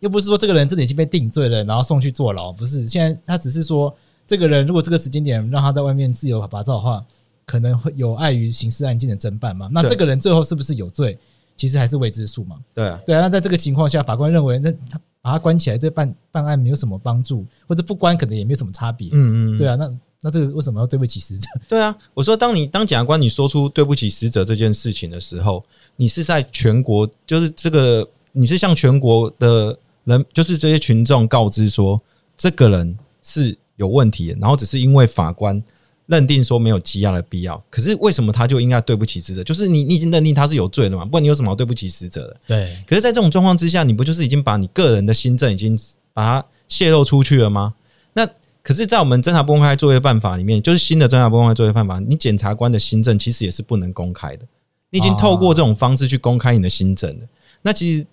[0.00, 2.86] 又不是说这个人真的已经被定罪了，然后送去坐牢，不是。
[2.86, 3.92] 现在他只是说，
[4.28, 7.04] 这个人如果这个时间点让他在外面自由把照的话，
[7.44, 9.68] 可能会有碍于刑事案件的侦办嘛。
[9.72, 11.18] 那这个人最后是不是有罪，
[11.58, 12.56] 其实还是未知数嘛。
[12.72, 13.20] 对啊，对啊。
[13.20, 19.10] 那在这个情况下，法官认为，那他把他关起来，对办办案没有什么帮助，或者不关可能也没有什么差别。
[19.12, 19.58] 嗯嗯。
[19.58, 19.90] 对啊，那
[20.22, 21.46] 那这个为什么要对不起死者？
[21.68, 25.62] 对啊，我说，当你当检察官你说出对不起死者这件事情的时候，
[25.96, 29.76] 你是在全国，就是这个，你是向全国的。
[30.04, 32.00] 人就是这些群众告知说，
[32.34, 35.62] 这个人是有问题的，然后只是因为法官
[36.08, 37.62] 认定说没有羁押的必要。
[37.70, 39.44] 可是为什么他就应该对不起死者？
[39.44, 41.04] 就是你你已经认定他是有罪的嘛？
[41.04, 42.36] 不然你有什么好对不起死者的？
[42.48, 42.68] 对。
[42.86, 45.78] 可是，在这种状况之下，你不就是已经把你个人的心证已经
[46.12, 47.74] 把它泄露出去了吗？
[48.14, 48.28] 那
[48.62, 54.44] 可是，在我们侦查不公开作业办法里面，就是新的侦查不公开作业办法，你检察官的心证其实也是不能公开的。
[54.90, 57.26] 你已经透过这种方式去公开你的心证了。
[57.62, 58.06] 那其实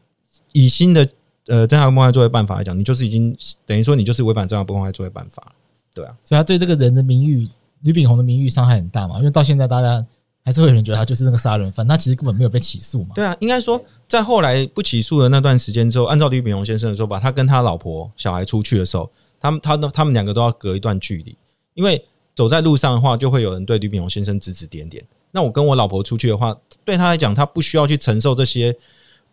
[0.51, 1.07] 以新的。
[1.47, 5.53] 呃，侦查不公开作业办法来讲，你就是已经等于说你就是违反侦查不公开作业办法，
[5.93, 7.47] 对啊，所以他对这个人的名誉，
[7.85, 10.05] 吕炳宏的名誉伤害很大嘛，因为到现在大家
[10.43, 13.11] 还是会有人觉得他就是那个杀人犯，他其实根本没有被起诉嘛。
[13.15, 21.37] 对啊，应该说在后来不起诉的那段时间之后，按照吕炳宏先生的说法，他跟他老婆小孩出去的时候，他们他他们两个都要隔一段距离，
[21.73, 25.03] 因为走在路上的话，就会有人对吕炳宏先生指指点点。
[25.31, 28.75] 那我跟我老婆出去的话，对他来讲，他不需要去承受这些。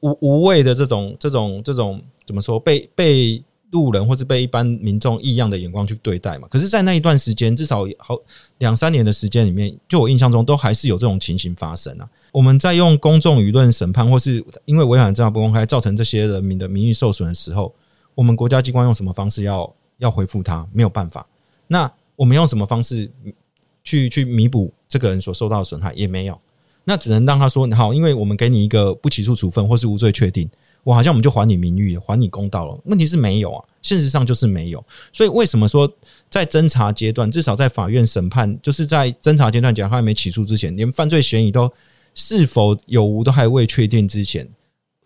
[0.01, 3.41] 无无谓的这种这种这种怎么说，被被
[3.72, 6.46] 路人或是被一般民众异样的眼光去对待嘛？
[6.48, 8.16] 可是，在那一段时间，至少好
[8.58, 12.08] 两三年的时间里面，就我印象中，都还是有这种情形发生啊。
[12.30, 17.74] 我们在用公众舆论审判，或是因为违反侦查不公开，造成这些人民的名誉受损的时候，
[18.14, 20.66] 我们国家机关用什么方式要要回复他？
[20.72, 21.26] 没有办法。
[21.66, 23.11] 那我们用什么方式
[23.82, 25.92] 去去弥补这个人所受到的损害？
[25.94, 26.38] 也没有。
[26.85, 30.50] 那只能让他说好，因为我们给你一个不起诉处分或是无罪确定，
[30.85, 32.79] 我好像我们就还你名誉，还你公道了。
[32.87, 34.85] 问题是没有啊，现实上就是没有。
[35.12, 35.90] 所以为什么说
[36.29, 41.71] 在侦查阶段，至少在法院审判，就是在侦查阶段，检察官还没起诉之前，连犯罪嫌疑都
[42.14, 44.49] 是否有无都还未确定之前，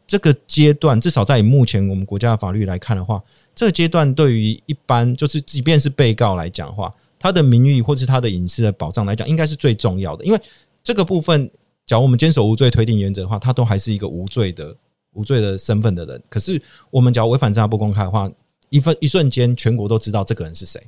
[0.06, 3.22] 这个阶段至少在目前我们国家的法律来看的话，
[3.54, 10.40] 这个阶段对于一般就是即便是被告来讲的话，他的名誉或是他的隐私的保障来讲，应该是最重要的，因为
[10.82, 11.50] 这个部分。
[11.84, 14.76] 假如我们坚守无罪推定原则的话，他都还是一个无罪的
[15.16, 16.22] 无罪的身份的人。
[16.28, 18.30] 可是我们只要违反侦查不公开的话，
[18.68, 20.80] 一分一瞬间全国都知道这个人是谁。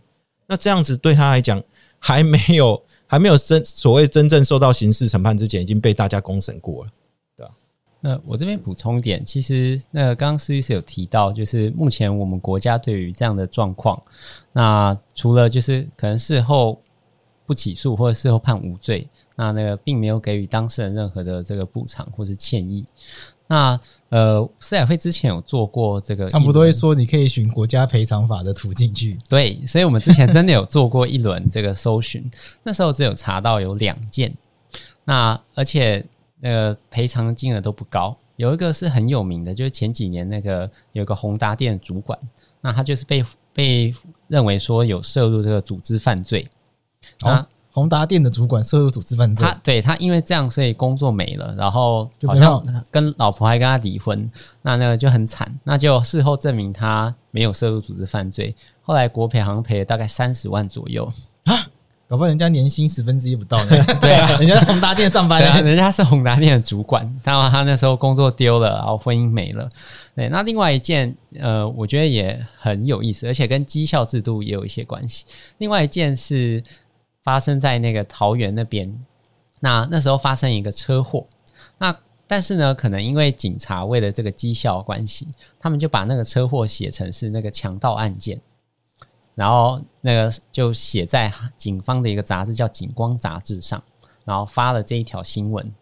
[0.47, 1.63] 那这样子对他来讲，
[1.99, 6.91] 还没有还没有真所谓真正受到刑事审判之前，已经被大家公审过了，
[7.37, 7.53] 对吧？
[8.01, 14.01] 那我这边补充一点，其实那个刚刚施律师有提到，就是目前我们国家对于这样的状况，
[14.53, 16.79] 那除了就是可能事后
[17.45, 19.09] 不起诉或者事后判无罪。
[19.37, 22.85] 那那个并没有给予当事人任何的这个补偿或是歉意。
[23.49, 23.81] 那
[24.11, 29.17] 呃，司改会之前有做过这个，他们不都会说你可以循国家赔偿法的途径去？
[29.29, 32.31] 对，所以我们之前真的有做过一轮这个搜寻，
[32.63, 34.33] 那时候只有查到有两件，
[35.05, 36.05] 那而且
[36.41, 38.15] 那个赔偿金额都不高。
[38.37, 42.17] 有一个是很有名的，就是前几年那个有个宏达店主管，
[42.61, 43.95] 那他就是被被
[44.29, 46.47] 认为说有涉入这个组织犯罪
[47.23, 47.49] 啊。
[47.79, 52.61] 宏达店的主管涉入组织犯罪，他对他因为这样，所以工作没了，然后好像
[52.91, 54.29] 跟老婆还跟他离婚，
[54.63, 55.49] 那那个就很惨。
[55.63, 61.09] 那就事后证明他没有涉入组织犯罪，后来国赔好像赔了大概三十万左右
[61.45, 61.69] 啊，
[62.09, 63.85] 搞不好人家年薪十分之一不到呢。
[64.01, 69.69] 对啊， 人家在宏达店上班，啊人家是宏达店的主管，他他那时候工作丢了，然后婚姻没了。
[70.17, 75.25] 对，那另外一件呃，我觉得也很有意思，而且跟绩效制度也有一些关系。
[75.59, 76.61] 另外一件是。
[77.29, 79.05] 发生在那个桃园那边，
[79.61, 81.27] 那那时候发生一个车祸，
[81.77, 81.95] 那
[82.27, 85.29] 但是呢，可能因为警察为了这个绩效关系，
[85.61, 88.41] 他们就把那个车祸写成是那个强盗案件，
[89.35, 93.83] 然后那个就写在警方的一个杂志叫《警光》杂志上，
[94.25, 95.75] 然后发了这一条新闻。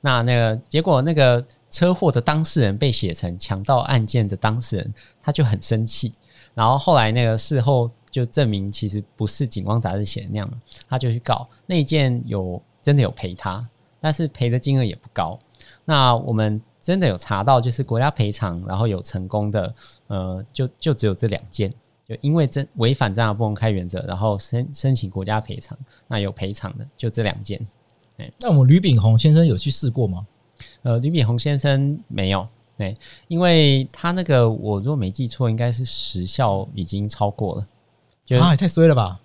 [0.00, 6.14] 那那个结果，那个车祸的当事人被写成强盗案件的当事人，他就很生气，
[6.54, 7.90] 然后后来那个事后。
[8.16, 10.50] 就证明其实不是《景光》杂志写的那样，
[10.88, 13.68] 他就去告那一件有真的有赔他，
[14.00, 15.38] 但是赔的金额也不高。
[15.84, 19.70] 那我们真的有查到，就是国家赔偿，然后有成功的，
[20.06, 21.70] 呃，就就只有这两件。
[22.08, 25.76] 就因为真违反这样的不公开原则，然后申申请国家赔偿，
[26.08, 27.60] 那有赔偿的就这两件。
[28.40, 30.26] 那我们吕炳宏先生有去试过吗？
[30.84, 32.48] 呃，吕炳宏先生没有，
[32.78, 32.96] 对，
[33.28, 37.66] 因为他那个我如果没记错，应该是时效已经超过了。
[38.28, 39.18] 啊，也太衰了吧！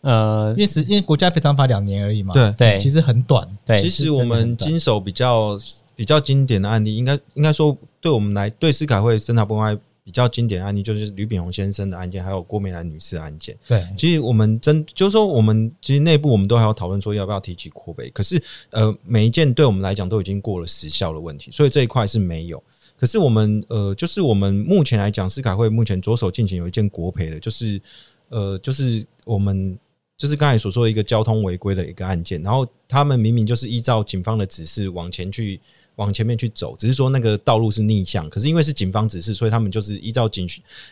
[0.00, 3.46] 呃，因为时因为国家赔偿法两年而已嘛，对对，其实很短。
[3.64, 5.58] 对，其实我们经手比较
[5.94, 9.76] 比较经典的案例，应该应该说，对我们来对司改会侦查不公开。
[10.06, 13.56] 比较经典的案例就是吕炳宏先生的案件，还有郭美兰女士的案件。
[13.66, 18.08] 对，其实我们真就是说，我们其实内部我们都还要讨论说要不要提起扩赔。
[18.10, 18.40] 可是，
[18.70, 22.62] 呃，每一件对我们来讲都已经过了时效的问题，所以这一块是没有。
[22.96, 27.82] 可是我们呃，就是我们目前来讲，司改会目前着手进行有一件国赔的，就是
[28.28, 29.78] 呃，就是我们
[30.16, 35.60] 就是刚才所说的一个交通违规的一个案件，然后他们明明就是依照警方的指示往前去。
[35.96, 40.46] 往前面去走，只是说那个道路是逆向，可是因为是警方指示，所以他们就是依照警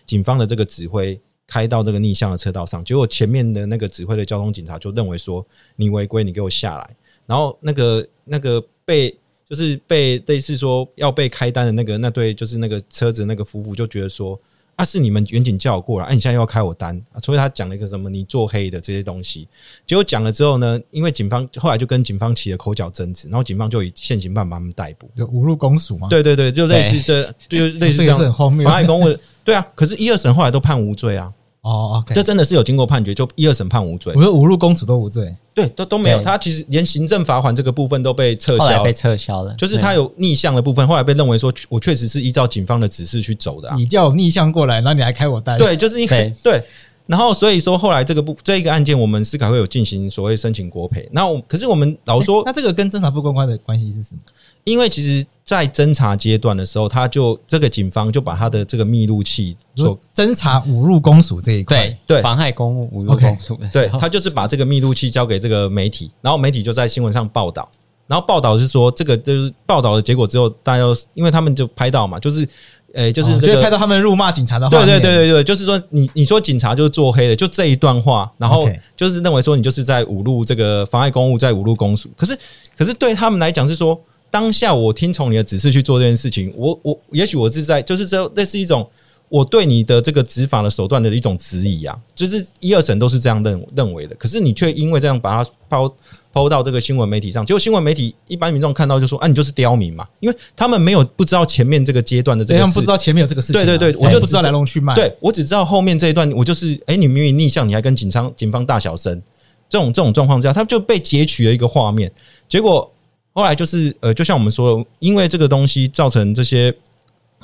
[0.06, 2.82] 警方的这个指挥开到这个逆向的车道上。
[2.82, 6.96] 结果前面的那个指挥的交通警察就认为说你违规，你给我下来。
[7.26, 9.14] 然后那个那个被
[9.46, 14.40] 就是被类似说要被开单的那个那对就是那个车子那个夫妇就觉得说。
[14.76, 17.20] 啊，是你们员警叫我过来，哎、啊，你现在又要开我单啊？
[17.20, 18.10] 所以他讲了一个什么？
[18.10, 19.48] 你做黑的这些东西，
[19.86, 26.08] 结果讲了之后呢，因为警方后来就跟警方起了口角争执，然后警方就以现行办法把他们逮捕，就侮辱公署嘛？
[26.08, 29.16] 对对对，就类似这，就类似这样，妨碍公务。
[29.44, 31.32] 对啊，可是一二审后来都判无罪啊。
[31.64, 34.12] 哦，OK，这真的是有经过判决，就一二审判无罪。
[34.14, 36.20] 我说侮辱公子都无罪，对，都都没有。
[36.20, 39.54] 他其实连行政罚款这个部分都被撤销，被撤销了。
[39.54, 43.72] 就是他有逆向的部分，后来被认为说，我确实是依照警方的指示去走的。
[43.74, 45.56] 你叫我逆向过来，然后你还开我单？
[45.56, 46.62] 对，就是因为对。
[47.06, 51.06] 然后所以说，后来这个部这一个案件，我们司改会有进行所谓申请国赔。
[51.12, 54.20] 那我可是我们老说，那这个跟侦查不公开的关系是什么？
[54.64, 67.68] 因为其实，在侦查阶段的时候，他就这个警方就把他的这个密录器所侦查侮辱公署这一块，对对，妨害公务侮辱公署的，对，他就是把这个密录器交给这个媒体，然后媒体就在新闻上报道，
[68.06, 72.48] 然后报道是说这个就是报道的结果之后，大家又因为他们就拍到嘛，就是。
[72.94, 82.08] 诶，就是这个拍到他们辱骂警察的话，对对对对对，就是说你你说警察就是做黑的，就这一段话，然后就是认为说你就是在侮辱这个妨碍公务，在侮辱公署。
[82.16, 82.38] 可是
[82.76, 88.88] 可是对他们来讲是说，当下我听从你的指示去做这件事情，我我也许我是在就是这那是一种
[89.28, 95.92] 我对你的这个执法的手段的一种质疑啊，就是一二审都是这样认认为的，可是你却因为这样把它抛。
[96.34, 103.64] 抛到这个新闻媒体上，结果新闻媒体一般民众看到就说：“啊，你就是刁民嘛！”因为他们没有不知道前面这个阶段的这个，他们不知道前面有这个事情、啊。
[103.64, 104.92] 对对对，我就不知道来龙去脉。
[104.96, 109.22] 对，我只知道后面这一段，我就是哎，你明明逆向，你还跟警方警方大小声，
[109.68, 112.10] 这种这种状况之下，他就被截取了一个画面。
[112.48, 112.90] 结果
[113.32, 116.74] 后来就是呃，就像我们说的，因为这个东西造成这些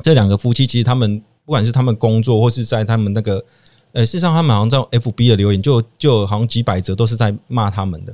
[0.03, 3.45] 这两个夫妻，其实他们不管是他们工作或是在他们那个
[3.93, 8.13] 呃，事实上他们好像在 FB 的留言就就好像几百则都是在骂他们的。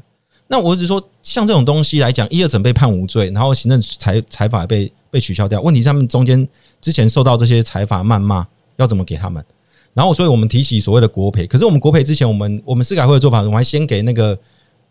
[0.48, 5.60] 那我只是说，像这种东西来讲，一二审被判无罪，然后行政裁裁罚被被取消掉。
[5.60, 6.46] 问题是他们中间
[6.80, 9.44] 之前受到这些裁罚谩骂，要怎么给他们？
[9.92, 11.46] 然后，所以我们提起所谓的国赔。
[11.46, 14.38] 可是我们国赔之前，我们我们司改会的做法，我们还先给那个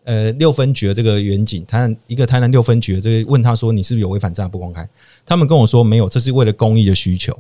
[0.04, 4.88] 呃六分局的这个员警，台南一个台南六分局的这个问他说，你是不是有违反这样不公开？
[5.26, 7.38] 他们跟我说没有，这是为了公益的需求。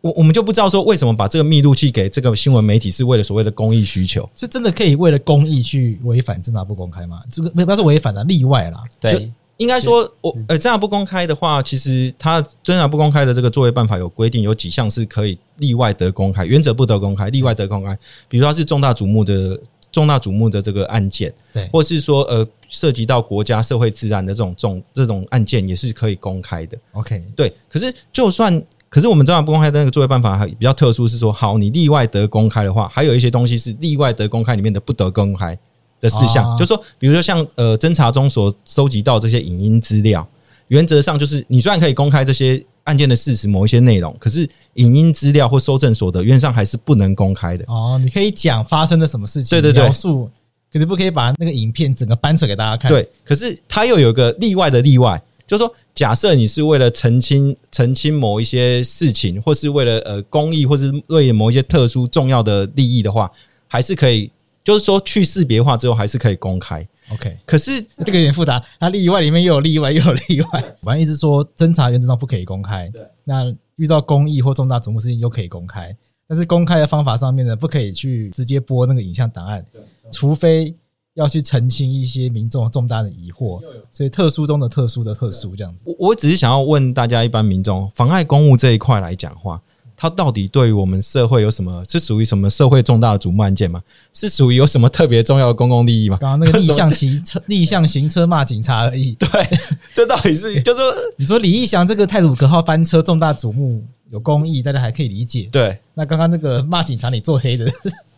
[0.00, 7.20] 我我们就不知道说为什么把这个密录器给这个新闻媒体是为了所谓的公益需求，是真的可以为了公益去违反侦查不公开吗？
[7.30, 8.82] 这个没不是违反的例外啦。
[9.00, 17.96] 对，应该说我呃侦查不公开的话，其实它侦查不公开的这个作业办法有规定，有几项是可以例外得公开，原则不得公开，例外得公开。
[18.28, 19.60] 比如说它是重大瞩目的
[19.92, 26.76] 重大瞩目的这个案件，对，或是说呃涉及到国家社会治安的这种重这种案件也是可以公开的。
[26.92, 28.62] OK，对，可是就算。
[28.94, 35.58] 可是我们侦查不公开的那个作业办法还比较特殊，是说，好，你例外得公开的话，还有一些东西是例外得公开里面的不得公开
[35.98, 40.24] 的事项，就是说，比如说像呃侦查中所收集到这些影音资料，
[40.68, 47.64] 原则上就是你虽然可以公开这些案件的事实某一些内容，可是影音资料或收证所得原则上还是不能公开的。
[47.66, 50.30] 哦，你可以讲发生了什么事情，对对对，描述，
[50.72, 52.88] 可是不可以把那个影片整个搬出来给大家看。
[52.92, 55.20] 对，可是它又有个例外的例外。
[55.46, 63.30] 就是说，假设你是为了澄清澄清某一些事情，或是为了呃公益，或是为了某一些特殊重要的利益的话，
[63.68, 64.30] 还是可以。
[64.62, 66.88] 就是说，去识别化之后，还是可以公开。
[67.12, 68.64] OK，可是这个有点复杂。
[68.80, 70.64] 它例外里面又有例外，又有例外。
[70.80, 72.88] 反正意思说，侦查原则上不可以公开。
[72.88, 73.02] 对。
[73.24, 75.94] 那遇到公益或重大瞩目事情又可以公开，
[76.26, 79.62] 但是公开的方法上面呢，不可以去直接播那个影像档案，
[80.10, 80.74] 除非。
[81.14, 85.84] 要去澄清一些民众重大的疑惑，所以特殊中的特殊的特殊这样子。
[85.86, 89.60] 我我只是想要问大家，一般民众妨碍公务这一块来讲话，
[89.96, 91.82] 它到底对于我们社会有什么？
[91.88, 93.82] 是属于什么社会重大的瞩目案件吗？
[94.12, 96.18] 是属于有什么特别重要的公共利益吗？
[96.20, 99.12] 刚刚那个逆向骑车、 逆向行车骂警察而已。
[99.14, 99.28] 对，
[99.94, 100.80] 这到底是就是
[101.16, 105.48] 你说李义祥这个泰鲁格号翻车重大瞩目有公益，大家还可以理解。
[105.52, 107.64] 对，那刚刚那个骂警察你做黑的，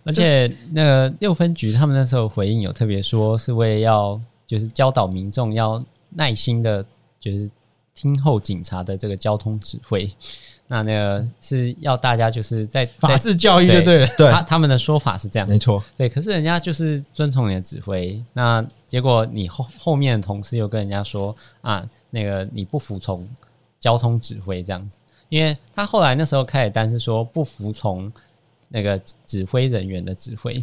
[0.04, 6.84] 而且那个六分局他们那时候回应有特别说，是为要就是教导民众要耐心的，
[7.20, 7.50] 就是
[7.94, 10.08] 听候警察的这个交通指挥。
[10.68, 16.08] 那那个是要大家就是在法治教育就对了，对，他他们的说法是这样，没错，对。
[16.08, 23.28] 可是人家就是遵从你的指挥，那结果你后后面的同事又跟人家说啊，那个你不服从
[23.78, 24.98] 交通指挥这样子，
[25.28, 28.12] 因为他后来那时候开始单是说不服从
[28.68, 30.60] 那个指挥人员的指挥，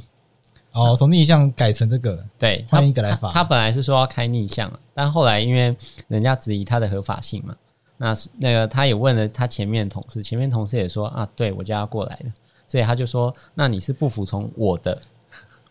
[0.74, 3.36] 哦，从逆向改成这个，对，换一个来法他。
[3.36, 5.74] 他本来是说要开逆向，但后来因为
[6.10, 7.56] 人家质疑他的合法性嘛。
[8.04, 12.26] 那那个他也问了他前面的同事，前面同事也说啊，对我叫他过来的，
[12.68, 15.02] 所以他就说，那你是不服从我的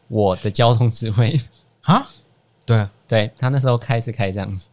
[0.08, 1.38] 我的交通指挥
[1.82, 2.08] 啊？
[2.64, 4.70] 对啊，对他那时候开是开这样子，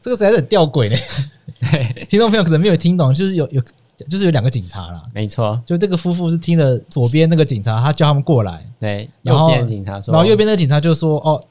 [0.00, 0.98] 这个实在是很吊诡嘞。
[1.60, 3.62] 对，听众朋友可能没有听懂，就是有有
[4.08, 11.44] 就是有两个警察啦，没错，就这个夫妇是听了左边那个警察，他叫他们过来，对，右边警察说，然后右边那个警察就说哦。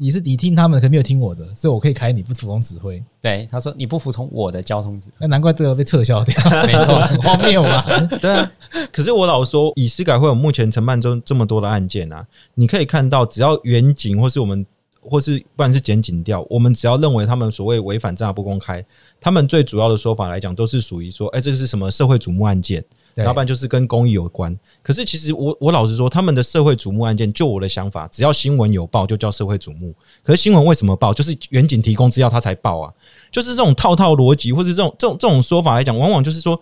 [0.00, 3.02] 你是你听他们，可没有听我的，所以我可以开你不服从指挥。
[3.20, 6.34] 对，他说你不服从我的交通指挥，那难怪这个被撤销掉。
[6.64, 7.82] 没错，荒谬嘛。
[8.22, 8.48] 对啊，
[8.92, 14.64] 可是我老说，以司改会有目前承办中这么多的案件啊，你可以看到，只要远景或是我们，
[15.08, 18.84] 或是不然是检警调，我们只要认为他们所谓违反侦查不公开，
[19.20, 22.84] 他们最主要的说法来讲，都是属于说，哎，这个是什么社会瞩目案件。
[23.16, 29.92] 要不然就是跟公益有关，可是其实我我老实说，他们的社会瞩目案件，就我的想法，只要新闻有报，就叫社会瞩目。
[30.22, 31.12] 可是新闻为什么报？
[31.12, 32.94] 就是远景提供资料，他才报啊。
[33.32, 36.60] 就是这种套套逻辑，或是这种这种这种说法来讲，往往就是说。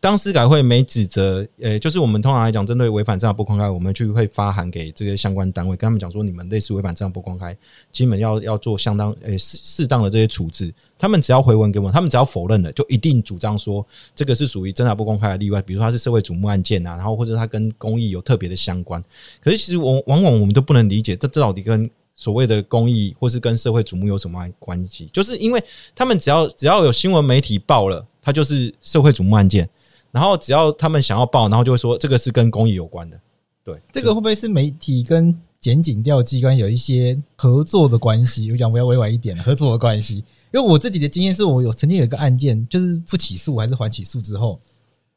[0.00, 7.56] 当司改会没指责，呃，就是我们通常来讲，针对违反侦查不公开，我们就会发函给这个相关单位，跟他们讲说，你们类似违反侦查不公开，
[7.90, 10.72] 基本要要做相当呃适适当的这些处置。
[10.98, 13.84] 他们只要回文给我们，他们只要否认了，就一定主张说
[14.14, 19.02] 这个是属于侦查不公开的例外，比如说它是社会瞩目案件啊，然后或者它跟公益有特别的相关。
[19.42, 25.08] 可是其实我往往我们都不能理解，这这到底跟所谓的公益或是跟社会瞩目有什么关系？
[25.12, 25.62] 就是因为
[25.94, 29.68] 他们只要只要有新闻媒体报了，它就是社会瞩目案件。
[30.10, 33.20] 然后只要他们想要报，然后就会说这个是跟公益有关的。
[33.62, 38.50] 对，这个会不会是媒体跟检警调机关有一些合作的关系？
[38.50, 40.24] 我讲我要委婉一点，合作的关系。
[40.50, 44.58] 因为我自己的经验是我有曾经有一个案件，就是不起诉还是缓起诉之后，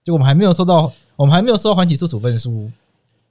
[0.04, 2.70] 就我们还没有收到，我们还没有收到缓起诉处分书，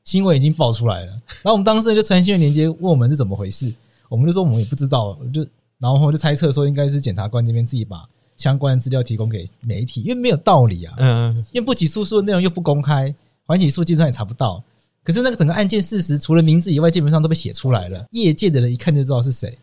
[0.03, 1.13] 新闻已经爆出来了。
[1.13, 3.71] 然后我们当事人就传新闻连接问我们是怎么回事，
[4.09, 5.47] 我们就说我们也不知道，就
[5.79, 8.09] 然后我就猜测说应该是检察官那边自己把。
[8.41, 10.95] 相关的资料提供给媒体，因为没有道理啊。
[10.97, 14.65] 嗯，因为不起诉书的内容又不公开，缓起诉基本上也查不到。
[15.05, 18.07] 可是那个整个案件事实，除了名字以外，基本上都被写出来了。
[18.13, 19.59] 业界的人一看就知道是谁。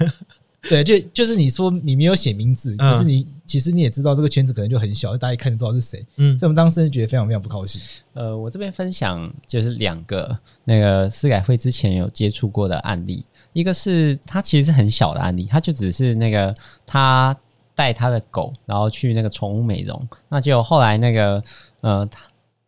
[0.68, 6.04] 对，就就是你说你没有写名字，可是你其实你也知道这个圈子可能就很小，大家一看就知道是谁。
[6.16, 7.80] 嗯，所以我们当时觉得非常非常不高兴。
[8.12, 17.34] 呃，我这边分享就是两个那个司改会之前有接触过的案例，一个是他其实是很小的案例，他就只是那个他。
[17.78, 21.40] 带他的狗，然后去那个宠物美容，那结果后来那个
[21.80, 22.08] 呃，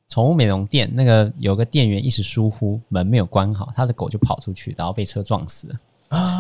[0.09, 5.75] 宠物美容店那个有个店员一时疏忽，门没有关好，他的狗就跑出去，然后被车撞死了。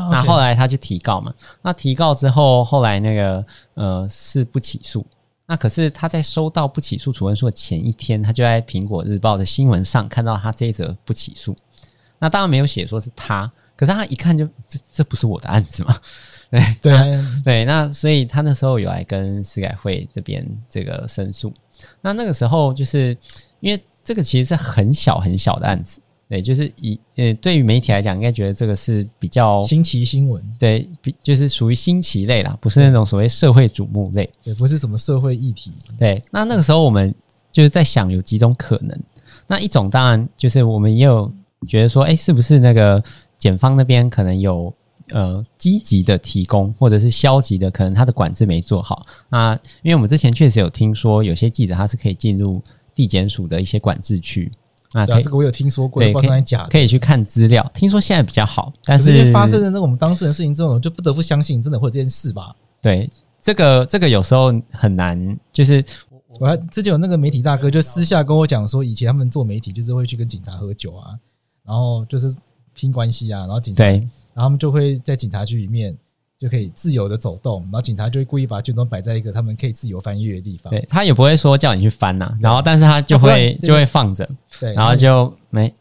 [0.08, 5.04] 那后来他就提告嘛，那提告之后，后来那个呃是不起诉，
[5.46, 11.56] 那可是他在收到不起诉处分书的前一天，他就在苹果日报的新闻上看到他这一则不起诉，
[12.20, 15.92] 那当然没有写说是他，可是他一看就这这不是我的案子吗？
[16.82, 21.52] 对对、啊、对，那所以他那时候有来跟司改会这边这个申诉。
[22.00, 23.16] 那那个时候就是
[23.60, 35.72] 因为这个其实是很小很小的案子，对，就是以呃对于媒体来讲，应该觉得这个是比较新奇新闻，对，比就是属于新奇类啦，不是那种所谓社会瞩目类，也不是什么社会议题。
[35.96, 37.14] 对，那那个时候我们
[37.52, 39.00] 就是在想有几种可能。
[39.46, 41.32] 那一种当然就是我们也有
[41.68, 43.00] 觉得说，哎，是不是那个
[43.38, 44.74] 检方那边可能有。
[45.12, 49.06] 呃，积极的提供，或者是消极的，可能他的管制没做好。
[49.28, 49.52] 那
[49.82, 52.62] 因为我们之前确实有听说，有些记者他是可以进入
[52.94, 54.50] 地检署的一些管制区。
[54.92, 57.64] 啊，这个我有听说过，对，可以，可以去看资料。
[57.72, 62.52] 听说现在比较好，但是发生的那个我们当事人事情之后，就不得不相信真的会有这件事吧？
[62.82, 63.08] 对，
[63.40, 65.38] 这个这个有时候很难。
[65.52, 65.84] 就是
[66.40, 71.14] 我还之前有那个媒体大哥就私下跟我讲说，以前他们做媒体就是会去跟警察喝酒啊，
[71.64, 72.34] 然后就是
[72.74, 73.84] 拼关系啊，然后警察。
[74.30, 74.36] 对。
[74.36, 75.96] 然后他们就会在警察局里面
[76.38, 80.70] 就可以自由的走动，然后警察就会故意把卷宗摆在一个他们可以自由翻阅的地方。
[80.70, 84.28] 对，他也不会说叫你去翻呐、啊，然后但是他就会就会放着，
[84.58, 85.72] 对，然后就没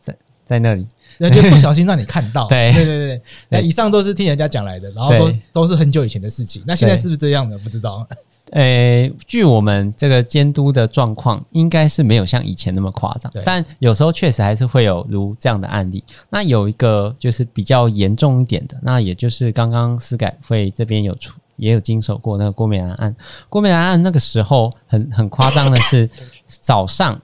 [0.00, 0.86] 在在那里，
[1.16, 2.46] 然后就不小心让你看到。
[2.50, 6.62] 对对对对，那以上都是听人家讲来的，然后都都是很久以前的事情。
[6.66, 7.56] 那现在是不是这样的？
[7.58, 8.06] 不知道。
[8.52, 16.04] 诶、欸，据我们这个监督的状况，应该是没有像以前那么夸张，但有时候确实还是会有如这样的案例。
[16.28, 23.16] 那有一个就是比较严重一点的，那也就是刚刚司改会这边有出也有经手过那个郭美兰案。
[23.48, 26.06] 郭美兰案那个时候很很夸张的是，
[26.44, 27.18] 早上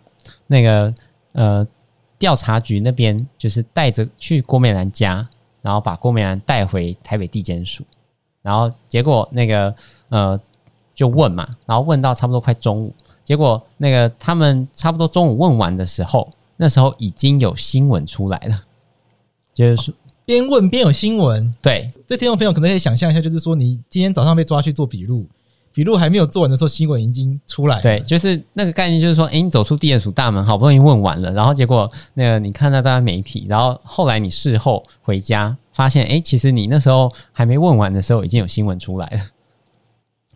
[0.47, 0.95] 那个
[1.33, 1.67] 呃
[2.19, 5.29] 调查局那边就是带着去郭美兰家，
[5.61, 7.85] 然后把郭美兰带回台北地检署，
[8.41, 9.75] 然后结果那个
[10.09, 10.41] 呃。
[10.99, 12.93] 就问嘛，然后问到差不多快中午，
[13.23, 18.65] 结果那个他们差不多中午问完的时候，那时候已经有新闻出来了，
[19.55, 19.95] 就是
[20.27, 21.55] 边问边有新闻。
[21.63, 25.25] 对，这听众朋友可能可以想象一下，就是说你今天早上被抓去做笔录，
[25.73, 27.83] 笔录还没有做完的时候，新闻已经出来了。
[27.83, 39.21] 对，就是那个概念，就是说，诶，你走出地检署大门，好不容易问完了，然后结果那个你看到大家媒体，然后后来你事后回家发现，诶，其实你那时候还没问完的时候，已经有新闻出来了。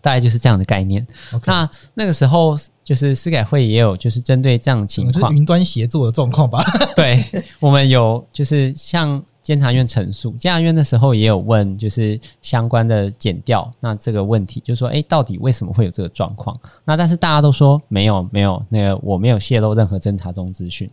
[0.03, 1.07] 大概就是这样的概念。
[1.46, 6.62] 那那个时候，就是司改会也有，就是针对这样的情况，云端协作的状况吧。
[6.94, 7.24] 对，
[7.61, 13.72] 我们有就是向监察院陈述，监察院那时候也有问，就是相关的检调。
[13.80, 16.59] 那这个问题就是说，哎，到底为什么会有这个状况？
[16.84, 20.90] 那但是大家都说没有，没有，那个我没有泄露任何侦查中资讯。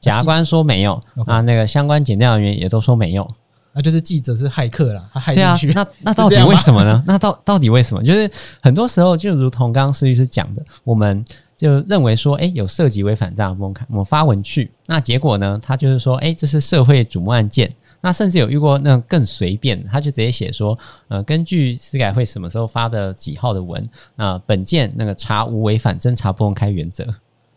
[0.00, 3.28] 检察官说没有，啊，那，那个相关检调人员也都说没有。
[3.74, 5.72] 那就是记者是骇客啦，他骇进去。
[5.78, 7.02] 啊，那 那到底为什么呢？
[7.06, 8.02] 那到到底为什么？
[8.02, 11.24] 就是很多时候就如同刚刚施律师讲的，我们
[11.56, 17.72] 就认为说，哎，有涉及违反这样的不公开，我们发文去，那结果呢，他就是说，哎，这是社会瞩目案件。
[18.04, 27.06] 那甚至有遇过那种更随便，他就直接写说，呃，根据司改会什么时候发的几号的文，那本件那个查无违反侦查不公开原则。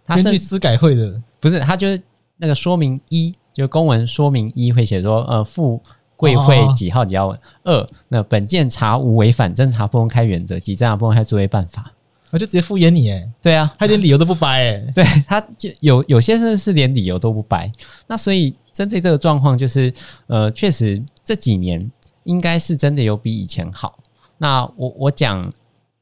[0.05, 1.99] 他根据司改会的不是，他就是
[2.37, 5.81] 那个说明一，就公文说明一会写说，呃，附。
[6.15, 7.39] 贵会几号几号文？
[7.63, 11.91] 二，那本件查无违反侦查不公开原则及侦查不公开作业办法，
[12.31, 13.29] 我就直接敷衍你诶。
[13.41, 14.91] 对啊，他连理由都不掰诶。
[14.95, 17.71] 对，他就有有些人是连理由都不掰。
[18.07, 19.93] 那所以针对这个状况，就是
[20.27, 21.91] 呃，确实这几年
[22.23, 23.99] 应该是真的有比以前好。
[24.37, 25.51] 那我我讲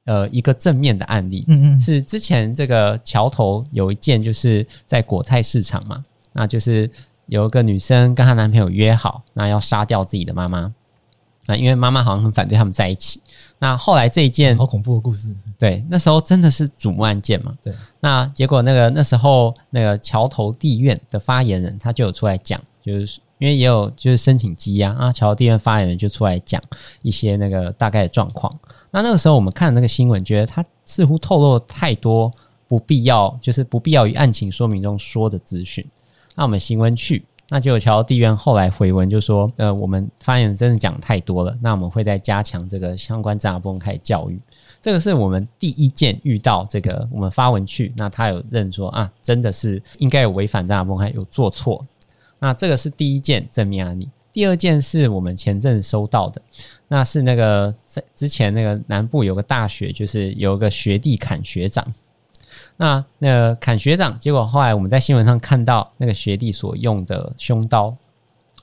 [0.06, 6.04] 呃一个正面的案例，嗯嗯，是之前这个桥头有一件，就是在果菜市场嘛，
[6.34, 6.90] 那就是。
[7.28, 10.74] 有一个女生跟她男朋友约好，那要杀掉自己的妈妈，
[11.46, 13.22] 那因为妈妈好像很反对他们在一起。
[13.60, 17.54] 那后来这一件好恐怖的故事，对，那时候真的是瞩目案件嘛？
[17.64, 17.74] 对。
[18.02, 26.62] 那结果那个那时候那个桥头地院的发言人他就有出来讲，就是因为也有就是申请羁押啊，桥头地院发言人就出来讲
[27.04, 28.54] 一些那个大概的状况。
[28.92, 32.32] 那那个时候我们看那个新闻，觉得他似乎透露了太多
[32.68, 35.86] 不必要，就是不必要于案情说明中说的资讯。
[36.36, 44.40] 那我们新闻去，那就有桥地院后来回文就说，呃，我们发言人真的讲太多了，那我们会再加强这个相关侦查不公开教育。
[44.82, 51.86] 这个是我们第一件遇到这个，我们发文去，那他有认说啊，真的是应该有违反侦查不公开，有做错。
[52.40, 54.10] 那这个是第一件正面案例。
[54.34, 56.42] 第二件是我们前阵收到的，
[56.88, 61.86] 那是那个在之前那个南部有个大学，就是有个学弟砍学长。
[62.78, 67.96] 那那个砍学长，结果后来我们在新闻上看到那个学弟所用的凶刀，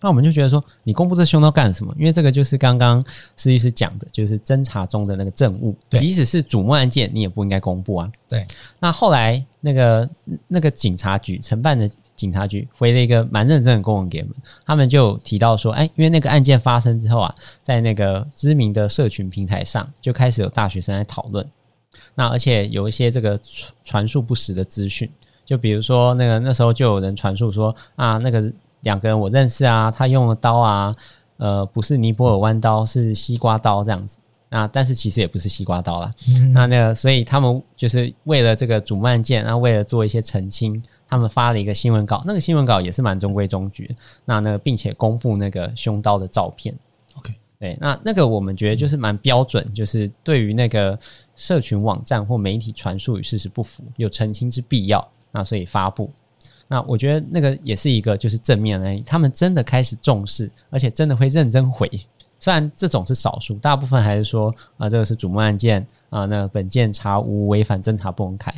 [0.03, 1.95] 那我们就觉得说，你公布这凶刀干什么？
[1.99, 3.05] 因为这个就是刚刚
[3.37, 8.11] 施律师讲的，就是侦查中的那个证物，即使是瞩目案件，你也不应该公布啊。
[8.29, 8.47] 对。
[8.79, 10.09] 那后来那个
[10.49, 14.35] 那个警察局承办的警察局回了一个蛮认真的公文给我们，
[14.65, 21.47] 他们就提到说，哎，因为那个案件发生之后啊，在那个知名的社群平台上就开始有大学生来讨论。
[22.15, 23.39] 那而且有一些这个
[23.83, 25.11] 传述不实的资讯，
[25.45, 30.95] 就比如说那个那时候就有人传述说啊，那个两个人我认识啊，他用的刀啊，
[31.39, 34.19] 呃，不是尼泊尔弯刀，是西瓜刀这样子。
[34.53, 36.13] 那但是其实也不是西瓜刀啦。
[36.53, 43.95] 那那个所以他们就是为了这个瞩目案件，然后为了做一些澄清，他们发了一个新闻稿，那个新闻稿也是蛮中规中矩。
[44.25, 46.75] 那那个并且公布那个凶刀的照片。
[47.17, 47.33] OK。
[47.61, 50.99] 对，那那个我们觉得就是蛮标准，就是对于那个
[51.41, 56.11] 社群网站或媒体传述与事实不符，有澄清之必要，那所以发布。
[56.69, 61.91] 那我觉得那个也是一个就是正面的，他们真的开始重视，而且真的会认真回。
[62.39, 68.55] 虽然这种是少数，大部分还是说啊，这个是瞩目案件啊，那本件查无违反侦查不公开。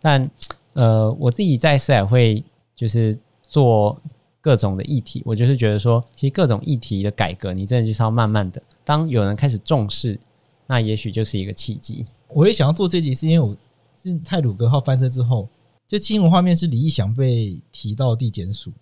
[0.00, 0.28] 但
[0.72, 2.42] 呃，我自己在司改会
[2.74, 3.96] 就是做
[4.40, 8.60] 各种的议题，我就是觉得说，其实各种议题的改革，你真的就是要慢慢的。
[8.82, 10.18] 当有人开始重视，
[10.66, 12.04] 那也许就是一个契机。
[12.28, 13.56] 我也想要做这集，是因为我
[14.02, 15.48] 是泰鲁格号翻车之后，
[15.86, 18.72] 就新闻画面是李义祥被提到地检署，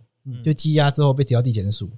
[0.43, 1.91] 就羁押之后被提到地检署，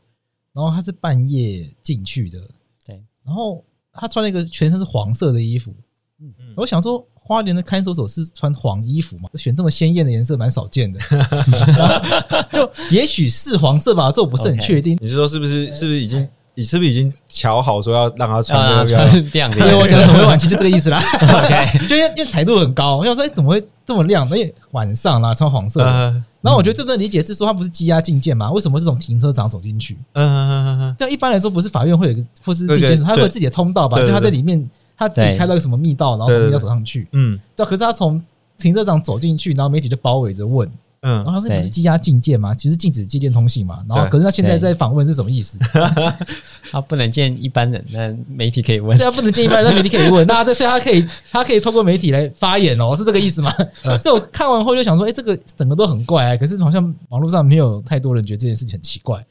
[0.53, 2.39] 然后他是半夜进去的，
[2.85, 5.75] 对，然后他穿了一个全身是黄色的衣服，
[6.21, 7.07] 嗯嗯，我想说。
[7.27, 9.31] 花莲的看守所是穿黄衣服嘛？
[9.35, 11.01] 选这么鲜艳的颜色，蛮少见的。
[12.53, 14.99] 就也许是黄色吧，这我不是很确定。
[15.01, 15.73] 你是说是不是？
[15.73, 16.29] 是不是已经？
[16.55, 19.57] 你是不是已经瞧好说要让他穿这样的？
[19.59, 20.99] 所以我讲的很委婉，其实就这个意思啦。
[21.23, 24.25] OK，就因为因为彩度很高，我想说，哎，怎么会这么亮？
[24.31, 25.83] 因为晚上啦，穿黄色。
[26.41, 28.51] 然后我觉得这份理解是说，他不是积压禁见嘛？
[28.51, 29.97] 为什么是从停车场走进去？
[30.13, 30.97] 嗯嗯嗯嗯。
[30.99, 33.99] 这样一般来说，不是法院会有个，或是地检署，他会有自己的通道吧？
[33.99, 34.69] 就他在里面。
[34.97, 37.09] 他自己开了个什么密道，然后从密道走上去。
[37.11, 38.23] 嗯，这可是他从
[38.57, 40.71] 停车场走进去，然后媒体就包围着问。
[41.07, 42.55] 嗯，然后他是不是羁押禁见嘛？
[42.55, 43.85] 其实禁止接见通信嘛。
[43.87, 45.59] 然后可是他现在在访问是什么意思？
[46.71, 48.97] 他不能见一般人，那媒体可以问。
[48.97, 50.27] 对啊，不能见一般人，那媒体可以问。
[50.27, 53.55] 那这所以他可以，他可以透过媒体来发言哦，是这个意思吗？
[54.03, 56.37] 这我看完后就想说，哎，这个整个都很怪啊。
[56.39, 59.23] 可是好像网络上没有太多人觉得这件事情很奇怪。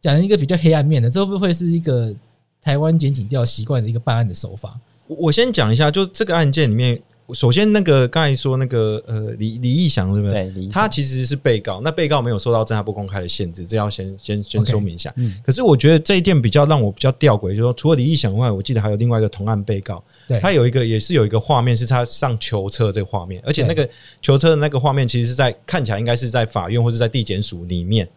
[0.00, 2.14] 讲一个比较黑暗面的，这会不会是一个
[2.62, 4.78] 台湾检警调习惯的一个办案的手法？
[5.08, 6.96] 我先讲一下，就这个案件里面，
[7.34, 10.32] 首先那个刚才说那个呃李李义祥是不是？
[10.32, 15.10] 对，他其实是被告，那被告没有受到侦查不公开的限制，这要先先先说明一下。
[15.10, 20.02] Okay, 嗯、可是我觉得这一点比较让我比较吊诡，就是说除了李义祥外，我记得还有另外一个同案被告，
[20.40, 23.88] 他有一个也是有一个画面是他上囚车这个画面，而且那个
[24.22, 28.08] 囚车的那个画面其实是在看起来应该是在法院或是在地检署里面。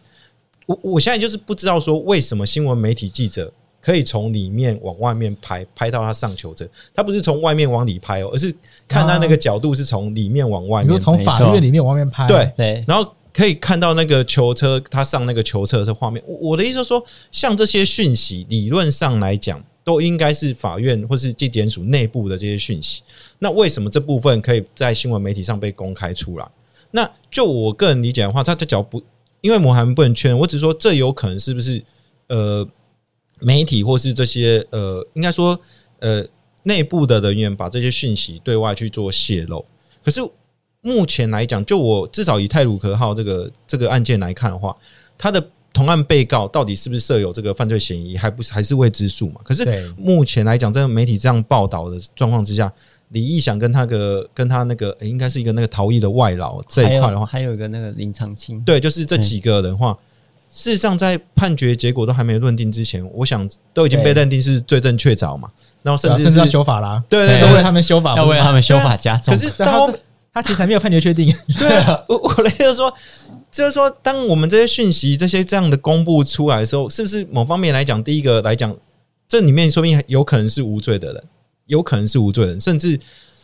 [0.66, 3.52] 我我现在就是不知道说为什么新闻媒体记者。
[3.84, 6.66] 可以从里面往外面拍，拍到他上囚车。
[6.94, 8.50] 他不是从外面往里拍哦，而是
[8.88, 10.90] 看他那个角度是从里面往外面。
[10.90, 12.26] 你说从法院里面往外面拍？
[12.26, 12.82] 对对。
[12.88, 16.24] 然后可以看到那个球车，他上那个球车的画面。
[16.26, 23.02] 我的意思是说，像这些讯息，理论上来讲，都应该是法院或是纪检署内部的这些讯息。
[23.38, 26.48] 那为什么这部分可以在新闻媒体上被公开出来？
[26.90, 29.02] 那就我个人理解的话，他的脚不，
[29.42, 30.38] 因为我还不能确认。
[30.38, 31.82] 我只说这有可能是不是
[32.28, 32.66] 呃。
[33.40, 35.58] 媒体或是这些呃，应该说
[35.98, 36.24] 呃，
[36.62, 39.64] 内部的人员把这些讯息对外去做泄露。
[40.02, 40.20] 可是
[40.80, 44.76] 目前来讲，就我至少以泰鲁克号这个这个案件来看的话，
[45.16, 49.40] 他的同案被告到底是不是设有这个犯罪嫌疑，还不是还是未知数嘛？
[49.42, 49.64] 可是
[49.96, 52.72] 目前来讲，在媒体这样报道的状况之下，
[53.08, 59.98] 李义祥跟他个跟他那个、欸、应该是一个那个逃逸的外劳这一块的话，还有一个那个林长青，对，就是这几个人的话。
[60.54, 65.48] 事实上，在判决结果都还没有论定之前，我想都已经被认定是罪证确凿嘛。
[65.82, 69.34] 然后甚至是要修法啦，对对，都为他们修法，要为他们修法加重。
[69.34, 69.92] 可是他
[70.32, 71.34] 他其实还没有判决确定。
[71.58, 72.94] 对啊，我我的意思说，
[73.50, 78.72] 就是说，当我们这些讯息、这些这样的公布出来的时候，是不是某方面来讲，第一个来讲，
[79.26, 81.24] 这里面说明有可能是无罪的人，
[81.66, 83.00] 有可能是无罪的人，甚至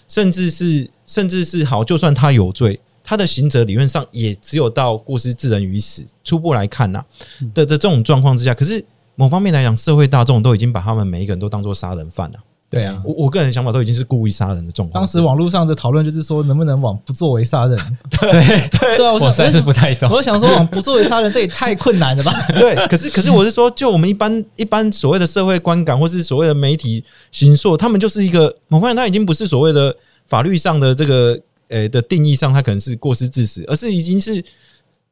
[0.06, 2.78] 甚至是甚至是好，就算他有罪。
[3.10, 7.04] 他的行责理论上也只有到过失致人于死，初步来看呐、啊、
[7.52, 8.84] 的的这种状况之下，可是
[9.16, 12.38] 某方面来讲，社会大众都已经把他们每一个人都当做杀人犯了。
[12.70, 15.02] 对啊，我我个人想法都已经是故意杀人的状况。
[15.02, 17.76] 当时网络上的讨论就是说，能不能往不作为杀人？
[18.20, 20.08] 对对对啊，我实在是不太懂。
[20.08, 22.32] 我想说，往不作为杀人这也太困难了吧？
[22.60, 27.02] 对，可是可是我是说，就我们一般一般所谓的社会观感，或是所谓的媒体
[27.32, 29.92] 形塑，他们就是一个某方面，他已经不是所谓的
[30.28, 31.36] 法律上的这个。
[31.70, 34.44] 呃的定义上，他可能是过失致死，而是已经是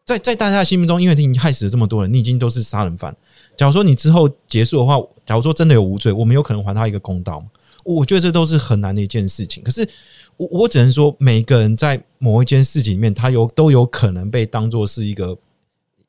[0.05, 3.17] 在在大家心目中，因为你害死了这么多人，你已经都是杀人犯。
[3.57, 7.43] 假如说你之后结束的话，假如说真的有无罪，我们有可能还他一个公道？
[7.85, 9.63] 我觉得这都是很难的一件事情。
[9.63, 9.89] 可是
[10.37, 15.37] 我我只能说，每个人在某一件事情里面，他有都有可能被当做是一个，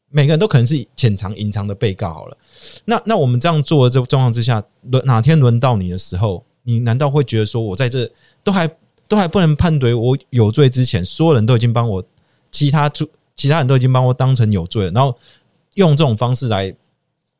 [0.09, 2.13] 每个人都可能是潜藏隐藏的被告。
[2.13, 2.37] 好了，
[2.85, 8.09] 那那我们这样做的这状况之下，轮哪天轮到你的时候，你难道会觉得说我在这
[8.43, 8.69] 都还？
[9.09, 12.03] 都还不能判对我有罪之前，所有人都已经帮我，
[12.51, 15.17] 其他主其他人都已经帮我当成有罪了，然后
[15.73, 16.71] 用这种方式来，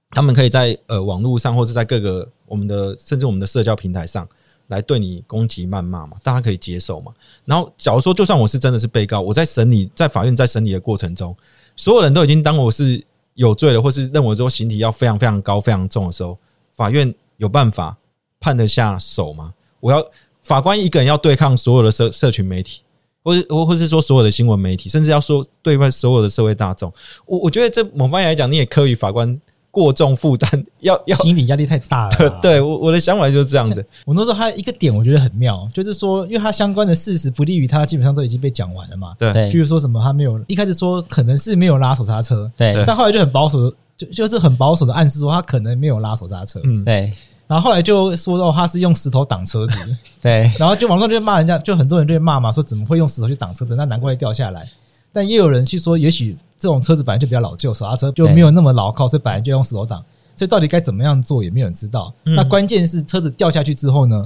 [0.10, 4.28] 他们可以在呃网络上或是在各个我们的甚至我们的社交平台上
[4.68, 7.12] 来对你攻击谩骂嘛，大家可以接受嘛。
[7.46, 11.36] 然后假如说就算我是真的是被告，我在审理在法院在审理的过程中，
[11.76, 13.06] 所有人都已经当我是
[13.36, 16.36] 有罪了，或是认为说刑体要非常非常高非常重的时候，
[16.76, 17.96] 法院有办法
[18.40, 19.54] 判得下手吗？
[19.80, 20.04] 我要。
[20.50, 22.82] 法官一个人要对抗所有的社社群媒体，
[23.24, 26.92] 或是或或是说所有的新闻媒体，甚至要说对外所有的社会大众。
[27.28, 29.40] 我我觉得这某方面来讲，你也课予法官
[29.70, 30.50] 过重负担，
[30.82, 32.16] 要要心理压力太大了。
[32.18, 33.86] 对，对我我的想法就是这样子。
[34.08, 39.14] 我那时候还有一个点，我觉得很妙，就是说，因为他相关的事实不利于他，基本上都已经被讲完了嘛。
[39.20, 46.60] 对，譬如说什么他没有一开始说可能是没有拉手刹车，对，但后来就很保守，就就是很保守的暗示说他可能没有拉手刹车。
[46.64, 47.14] 嗯，对。
[47.50, 50.52] 然后后来就说到他是用石头挡车子， 对。
[50.60, 53.76] 然后就网上就骂人家，就很多人就会骂嘛，说怎么会用石头去挡车子？
[53.76, 54.70] 那难怪会掉下来。
[55.12, 60.00] 但也有人去说，也许这种车子本来就比较老旧，手刹车就没有那么牢靠，所以本来就用石头挡。
[60.36, 62.14] 所以到底该怎么样做，也没有人知道。
[62.22, 64.24] 那关键是车子掉下去之后呢？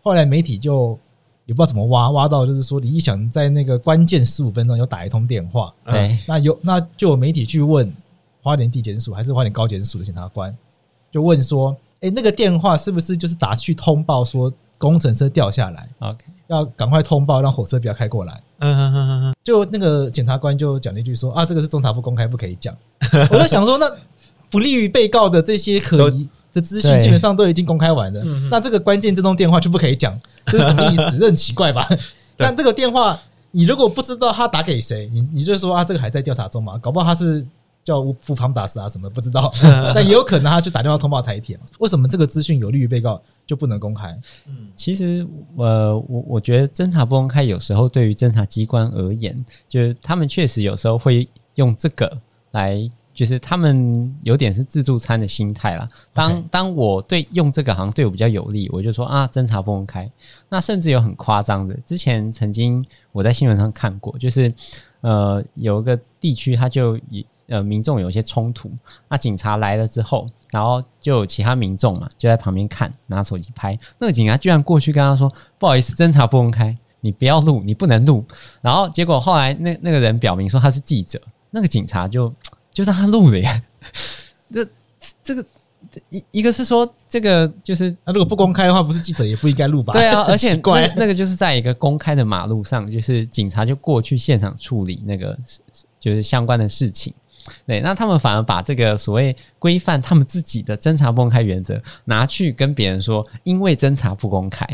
[0.00, 0.96] 后来媒体就
[1.46, 5.74] 也不知道怎么挖，挖到就是说李义祥在那个关键十五分钟有打一通电话。
[5.84, 7.92] 对，那有那就有媒体去问
[8.40, 10.56] 花莲地检署还是花莲高检署的检察官，
[11.10, 11.76] 就问说。
[12.02, 18.42] 哎，那个电话是不是就是打去通报说工程车掉下来？OK，要赶快通报，让火车不要开过来。
[18.58, 22.76] 嗯嗯嗯嗯，就那个检察官就讲了一句说啊，这个是中查不公开，不可以讲。
[23.30, 23.88] 我就想说，那
[24.50, 28.20] 不利于被告的这些可疑的资讯，基本上都已经公开完了。
[28.50, 31.18] 那这个关键这通电话就不可以讲，这是什么意思？
[31.18, 31.88] 这很奇怪吧？
[32.36, 33.16] 但这个电话，
[33.52, 37.46] 你如果不知道他打给谁，你你就说啊，这个还在调查中嘛，搞不好他是。
[37.84, 39.52] 叫富邦巴士啊什么不知道，
[39.94, 41.64] 但也有可能他就打电话通报台铁嘛？
[41.80, 44.16] 为什么这个资讯有利于被告就不能公开？
[44.46, 45.26] 嗯，其实
[45.56, 52.16] 呃，我我觉得侦查不公开有时候对于侦查机关而言，就是他们确实有时候会用这个
[52.52, 55.88] 来，就是他们有点是自助餐的心态啦。
[56.14, 60.08] 当当我对用这个好像对我比较有利，我就说啊，侦查不公开。
[60.48, 64.54] 那甚至有很夸张的，之前曾经我在新闻上看过，就是
[65.00, 67.26] 呃，有一个地区他就以。
[67.52, 68.70] 呃，民众有一些冲突，
[69.08, 73.78] 那警察来了之后，然后就有其他民众嘛，就在旁边看，拿手机拍。
[73.98, 75.30] 那个警察居然过去跟他说
[75.60, 78.24] ：“不好意思，侦查不公开，你不要录，你不能录。”
[78.62, 82.32] 然后结果后来那那个人表明说他是记者，那个警察就
[82.72, 83.62] 就让他录了呀。
[84.50, 84.66] 这
[85.22, 85.44] 这个
[86.08, 89.92] 一一个是说这个就是，那如果不公开的话，不是记者也不应该录吧？
[89.92, 95.38] 对啊， 而且那那个就是在一个公开的马路上，就是警察就过去现场处理那个
[95.98, 97.12] 就是相关的事情。
[97.66, 104.64] 对，那他们反而把这个所谓规范他们自己的侦查不公开原则拿去跟别人说，因为侦查不公开，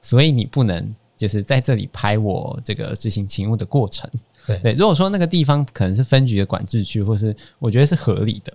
[0.00, 4.10] 所以你不能就是在这里拍我这个执行勤务的过程。
[4.46, 8.52] 对对，如果说那个地方可能是分局的管制区，或是我觉得是合理的，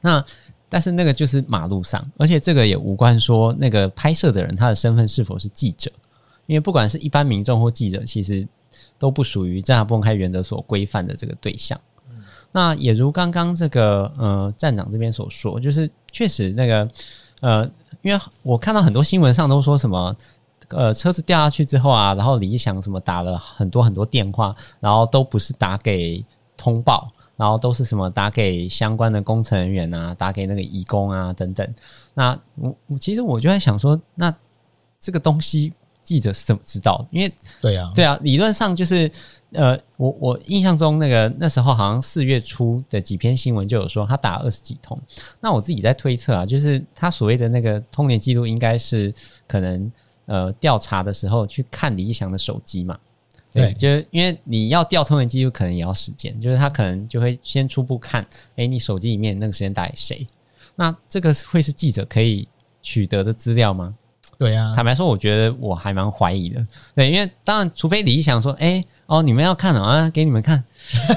[0.00, 0.24] 那
[0.68, 5.90] 但是那个就是马路上，而且这个也无关说那个拍摄的人他的身份是否是记者，
[6.46, 8.46] 因为不管是一般民众或记者，其实
[8.98, 11.80] 都不属于侦查不公开原则所规范的这个对象。
[12.52, 16.88] 那也如刚刚这个呃站长这边所说，就是确实那个
[17.40, 17.64] 呃，
[18.02, 20.14] 因为我看到很多新闻上都说什么
[20.68, 26.24] 呃车子掉下去之后啊，然后李想什么打了很多很多电话，然后都不是打给
[26.56, 31.66] 通报，然后都是什么打给相关的工程人员啊，打给那个义工啊等等。
[32.14, 34.34] 那我我其实我就在想说，那
[35.00, 35.72] 这个东西
[36.02, 37.06] 记者是怎么知道？
[37.10, 39.10] 因为对啊，对啊，理论上就是。
[39.54, 44.98] 呃，我我印象中那个那时候好像四月初的几篇新闻就有说他打二十几通，
[45.42, 49.12] 那我自己在推测啊，就是他所谓的那个通联记录应该是
[49.46, 49.92] 可能
[50.24, 52.98] 呃调查的时候去看李义祥的手机嘛，
[53.52, 58.26] 对，对就是因为你要调通联记录可能也要时间，就是他可能就会先初步看，
[58.56, 60.26] 哎，你手机里面那个时间打给谁？
[60.76, 62.48] 那这个会是记者可以
[62.80, 63.94] 取得的资料吗？
[64.38, 66.62] 对呀、啊，坦白说，我觉得我还蛮怀疑的，
[66.94, 68.84] 对，因为当然除非李想说，哎。
[69.06, 70.64] 哦，你们要看啊，给你们看，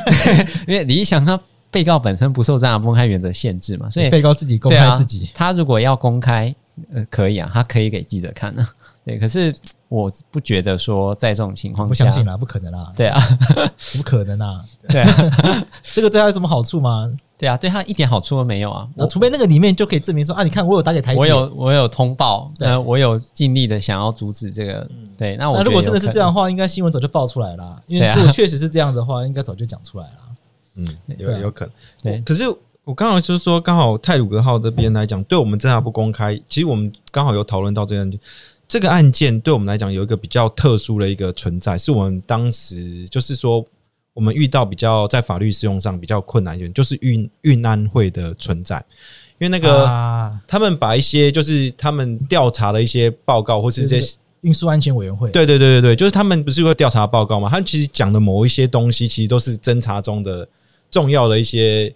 [0.68, 1.40] 因为李义祥他
[1.72, 6.54] 被告本身不受这样公开原则限制嘛，所以被告自己公开自己，啊，他如果要公开，
[6.94, 8.68] 呃，可以啊，他可以给记者看的，
[9.06, 9.18] 对。
[9.18, 9.56] 可是
[9.88, 13.22] 我不觉得说在这种情况下，不相信啦，不可能啦，对啊，
[13.96, 15.32] 不可能啊， 对啊，
[15.84, 17.08] 这个对他有什么好处吗？
[17.38, 18.88] 对啊，对他一点好处都没有啊！
[18.96, 24.88] 那除非那个里面就可以证明说啊，你看我有打给台铁，我有我有通报，呃，我有尽力的想要阻止这个。
[24.90, 27.84] 嗯、对，那我那如果真的是这样的话，应该新闻早就爆出来了。
[27.88, 30.12] 因为如果确实是这样的话，应该早就讲出来了。
[30.76, 31.74] 嗯，有有可能。
[32.02, 32.46] 对，可是
[32.86, 38.18] 我刚好就是说，刚好泰鲁格号这边来讲，对我们侦查不公开，其实我们刚好有讨论到这个案件。
[38.68, 43.66] 这个案件对我们来讲有一个比较特殊的一个存在，是我们当时就是说。
[44.16, 48.78] 我们遇到比较在法律适用上比较困难一点，就是运运安会的存在，
[49.40, 49.86] 因为那个
[50.48, 57.50] 他们把一些就是他们调查的一些报告，或是这些运输安全委员会，对对对对对，就是他们不是会调查报告嘛？
[57.50, 60.48] 他们其实讲的某一些东西，其实都是侦查中的
[60.90, 61.94] 重要的一些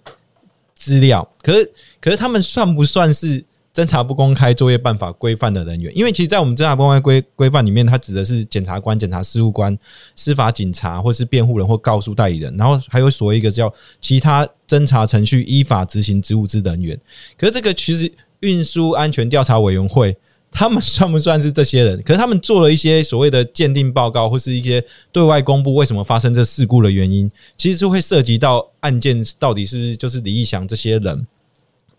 [0.73, 1.25] 资料。
[1.41, 3.41] 可是，可是他们算不算是
[3.73, 9.77] 侦查不公开作业办法规范的人员，因为其实，在我们侦查公开规规范里面，它指的是检察官、检察事务官、
[10.15, 16.99] 司法警察，或是辩护人或告诉代理人，然后还有所谓一个叫其他侦查程序依法执行职务之人员。
[17.37, 20.17] 可是，这个其实运输安全调查委员会，
[20.51, 22.01] 他们算不算是这些人？
[22.01, 31.27] 可是，他们做了一些所谓的鉴定报告，或是一些对外公布为什么发生这事故的原因，其实是会涉及到案件到底是不是就是李义祥这些人。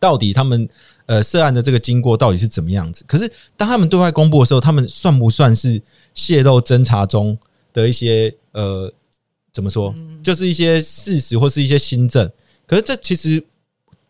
[0.01, 0.69] 到底他们
[1.07, 3.05] 呃涉案的这个经过到底是怎么样子？
[3.07, 5.81] 可是当他们对外公布的时候，他们算不算是
[6.15, 7.39] 泄露侦查中
[7.73, 8.93] 的一些呃
[9.53, 9.95] 怎么说？
[10.23, 12.29] 就是一些事实或是一些新证。
[12.67, 13.45] 可是这其实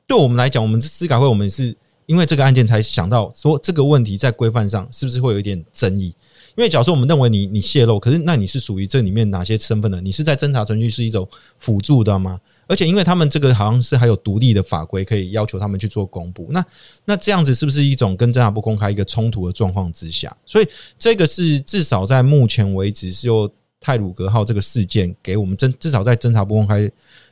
[0.06, 1.76] 对我们来讲，我们是司改会，我们是
[2.06, 6.14] 因为这个案件才想到说这个问题在规范上是不是会有一点争议？
[6.56, 10.00] 因为假如说我们认为你你泄露，可是那你是属于这里面哪些身份的？
[10.00, 11.26] 你是在侦查程序是一种
[11.58, 12.40] 辅助的吗？
[12.66, 16.64] 而且，因为他们这个好像是还有独立的法规可以要求他们去做公布，那
[17.04, 20.36] 那这样子是不是一种跟侦查不公开一个冲突的状况之下？
[20.46, 26.88] 所以这个是至少在目前为止，是由泰鲁阁号这个事件给我们侦至少在侦查不公开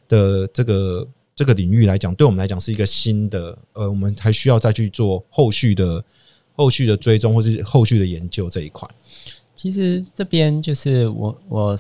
[0.08, 1.06] 的这个
[1.36, 6.04] 这个领域来讲，对我们来讲是一个新的呃，我们还需要再去做后续的
[6.56, 8.88] 后续的追踪或是后续的研究这一块。
[9.58, 11.76] 其实这边就是我我。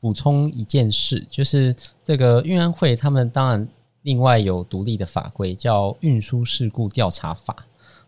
[0.00, 3.68] 补充一件事，就是这个运安会他们当然
[4.02, 7.52] 另外有独立的法规，叫《运输事故调查法》。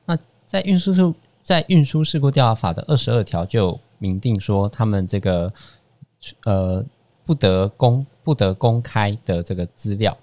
[0.04, 5.52] 那在运输事在运输事故调查法的二十二条就明定说，他们这个
[6.44, 6.84] 呃
[7.24, 10.16] 不得公不得公开的这个资料。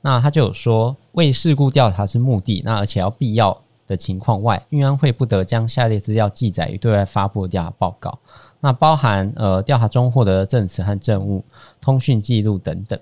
[0.00, 8.18] 那他就有说，为事故调查之目的，那而且要必要的情况外，运安会不得将下列资料记载于对外发布的调查报告。
[8.60, 11.44] 那包含呃调查中获得的证词和证物、
[11.80, 12.98] 通讯记录等等。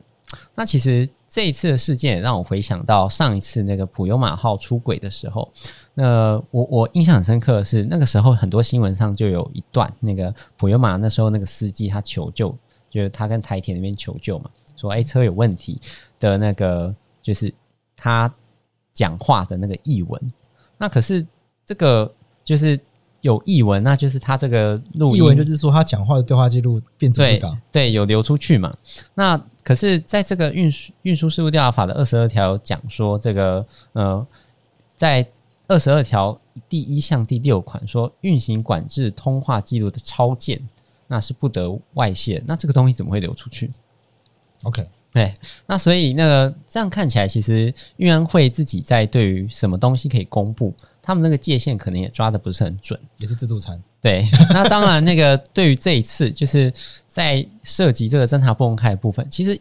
[0.54, 5.48] 那其实这一次的事件也让我回想到上一次那个普悠玛号出轨的时候。
[5.92, 12.56] 那我我印象很深刻的是，那个时候很多新闻上就有一段那个普悠玛那时候那个司机他求救，
[12.88, 15.80] 就是他跟台铁那边求救嘛，说哎车有问题
[16.18, 17.52] 的那个就是
[17.96, 18.32] 他
[18.94, 20.32] 讲话的那个译文。
[20.80, 21.24] 那可是
[21.64, 22.12] 这个
[22.42, 22.80] 就是。
[23.22, 28.74] 有译文，那就是他这个录音，译文就是说他讲话的对话记录变出去对，对，有流出去嘛？
[29.12, 34.26] 那可是在这个运输运输事务调查法的二十二条讲说，这个呃，
[34.96, 35.26] 在
[35.68, 40.58] 二十二条第一项第六款说，运行管制通话记录的抄件，
[41.06, 42.42] 那是不得外泄。
[42.46, 43.70] 那这个东西怎么会流出去
[44.62, 45.34] ？OK，对，
[45.66, 50.72] 那所以那个这样看起来，其实运安会自己在对于什么东西可以公布。
[51.02, 53.82] 他们那个界限可能也抓的不是很准，也是自助餐。
[54.02, 56.72] 对， 那当然，那个对于这一次，就是
[57.08, 59.58] 在涉及这个侦查不公开的部分，其实，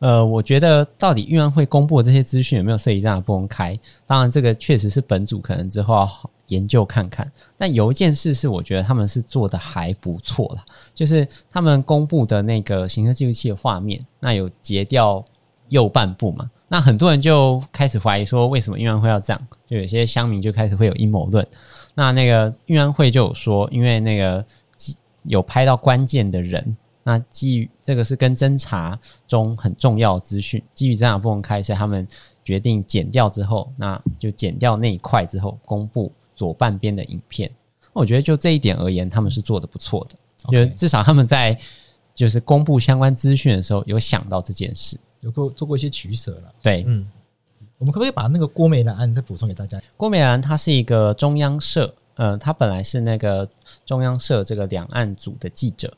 [0.00, 3.78] 呃，我觉得到底运安会公布的这些资讯有没有涉及侦查不公开？
[4.04, 7.28] 当然，这个确实是本组可能之后要研究看看。
[7.56, 15.24] 但有一件事是，我觉得他们是做的还不错啦，就是他们公布的那个行车记录器的画面，那有截掉
[15.68, 16.50] 右半部嘛？
[16.68, 19.48] 那很多人就开始怀疑说，为什么运安会要这样？
[19.66, 21.44] 就有些乡民就开始会有阴谋论。
[21.94, 24.44] 那那个运安会就有说，因为那个
[25.24, 28.96] 有拍到关键的人，那基于这个是跟侦查
[29.26, 32.06] 中很重要资讯，基于侦查不公开，所以他们
[32.44, 37.50] 决定剪掉之后，那就剪掉那一块之后，公布左半边的影片。
[37.92, 40.16] 我觉得就这一点而言，他们是做得不错的，
[40.50, 41.54] 就至少他们在
[42.14, 44.98] 就是公布相关资讯的时候，有想到这件事。
[45.20, 47.06] 有过做过一些取舍了，对，嗯，
[47.76, 49.78] 我们可不可以把那个郭美兰案再补充给大家？
[49.98, 53.46] 郭美兰她是一个中央社，呃，她本来是那个
[53.84, 55.92] 中央社这个两岸组的记者，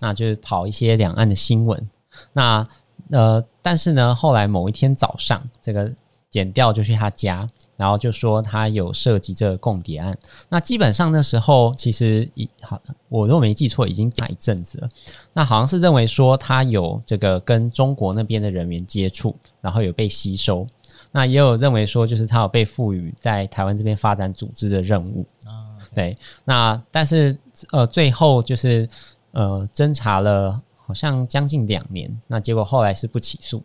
[0.00, 1.88] 那就是跑一些两岸的新闻，
[2.32, 2.66] 那
[3.10, 5.94] 呃，但是呢，后来某一天早上，这个
[6.28, 7.48] 剪掉就去他家。
[7.76, 10.16] 然后就说他有涉及这个共谍案，
[10.48, 14.88] 那基本上那时候其实已好，我如果没记错，已经讲一阵子了。
[15.32, 20.66] 那好像是认为说他有这个跟中国那边的人员接触，然后有被吸收。
[21.12, 25.26] 那也有认为说，就是他有被赋予在台湾这边发展组织的任务。
[25.44, 26.14] 啊，对。
[26.44, 27.38] 那但是
[27.72, 28.88] 呃，最后就是
[29.32, 33.62] 呃，侦查了好像将近两年，那结果后来是不起诉。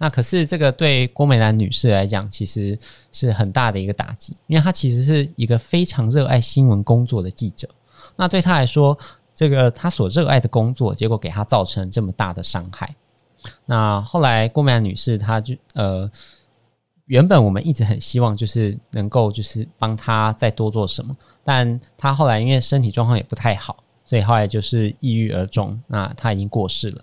[0.00, 2.78] 那可是这个对郭美兰女士来讲，其实
[3.10, 7.68] 是很大的一个打击，因为她其实是一个非常热爱新闻工作的记者。
[8.14, 8.96] 那对她来说，
[9.34, 12.94] 这个她所热爱的工作，结果给她造成这么大的伤害。
[13.66, 16.08] 那后来郭美兰女士，她就呃，
[17.06, 25.76] 原本我们一直很希望就是能够就是帮她再多做什么，但她后来因为身体状况也不太好，所以后来就是抑郁而终。
[25.88, 27.02] 那她已经过世了。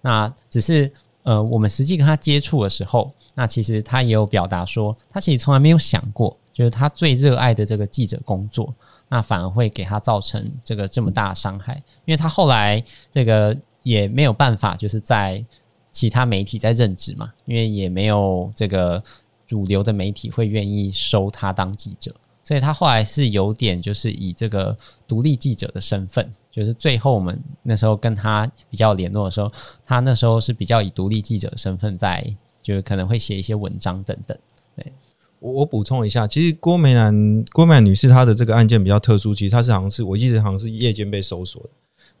[0.00, 0.90] 那只是。
[1.22, 8.72] 呃，我们实际跟他接触的时候，那其实他也有表达说，他其实从来没有想过就是他最热爱的这个记者工作，
[9.08, 15.44] 那反而会给他造成这个这么大的伤害，因为他后来这个也没有办法，就是在
[15.92, 19.02] 其他媒体在任职嘛，因为也没有这个
[19.46, 29.50] 主流的媒体会愿意收他当记者，所以他后来是有点就是以这个独立记者的身份，就是最后我们那时候跟他比较联络的时候，
[29.84, 32.24] 他那时候是比较以独立记者身份在，
[32.62, 34.38] 就是可能会写一些文章等等。
[34.76, 34.92] 对，
[35.40, 41.70] 我我补充一下，其实郭美兰郭美兰女士她的这个案件比较特殊，其实她是好像是我记得好像是夜间被搜索的，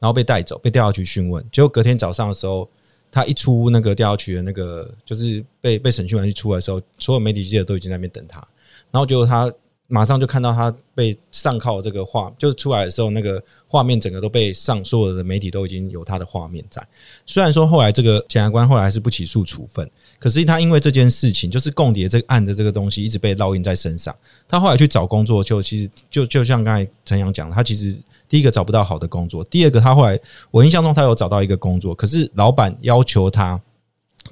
[0.00, 2.68] 然后被带走，被调下去讯问，结果隔天早上的时候。
[3.14, 8.38] 他一出那个调查局的那个，就是被被审讯完一出来的时候，所有媒体记者都已经在那边等他，
[8.90, 9.52] 然后结果他
[9.92, 16.82] 马上就看到他被上铐这个画，就出来的时候，那个画面整个都被上，所有的媒体都已经有他的画面在。
[17.26, 24.16] 虽然说后来这个检察官后来是不起诉处分，可是他因为这件事情，就是共谍这个案的这个东西一直被烙印在身上。
[24.48, 28.02] 他后来去找工作，就其实就就像刚才陈阳讲的，他其实。
[28.28, 30.18] 第一个找不到好的工作，第二个他后来
[30.50, 33.60] 我印象中他有找到一个工作，可是老板要求他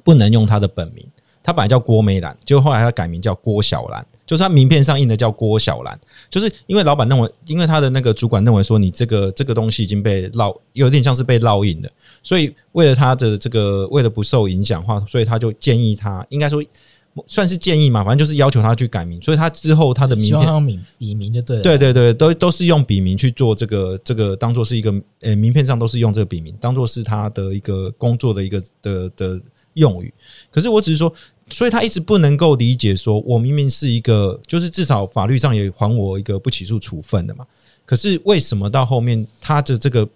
[0.03, 1.07] 不能用他的本名，
[1.43, 11.91] 他本来叫郭美兰，结果后来他改名叫郭小兰，就是他名片上印的叫郭小兰，就是因为老板认为，因为他的那个主管认为说你这个这个东西已经被烙，有点像是被烙印的，
[12.23, 16.63] 所以为了他的这个为了不受影响话，所以他就建议他应该说。
[17.27, 21.63] 算是建议嘛，反正就是要求他去改名，所以他之后他的名片用笔笔名就对了。
[21.63, 29.41] 对对对，都都是用笔名去做这个这个，当做是一个呃名片上都是用这个笔名，当做是他的一个工作的一个的的
[29.75, 30.13] 用语。
[30.51, 31.13] 可是我只是说，
[31.49, 37.47] 所以他一直不能够理解，说我明明是一个，就是至少法律上也还我一个不起诉处分的嘛。
[37.85, 40.09] 可是为什么到后面他的这个，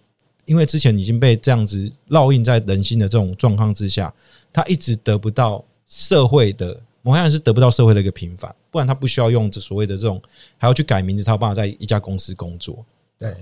[0.44, 4.12] 因为之前已经被这样子烙印在人心的这种状况之下，
[4.52, 5.64] 他一直得不到。
[5.86, 10.20] 社会的某些人是得不到社会的一个平反，不然他不需要用这所谓的这种，
[10.56, 12.84] 还要去改名字，才有办法在一家公司工作。
[13.16, 13.36] 对，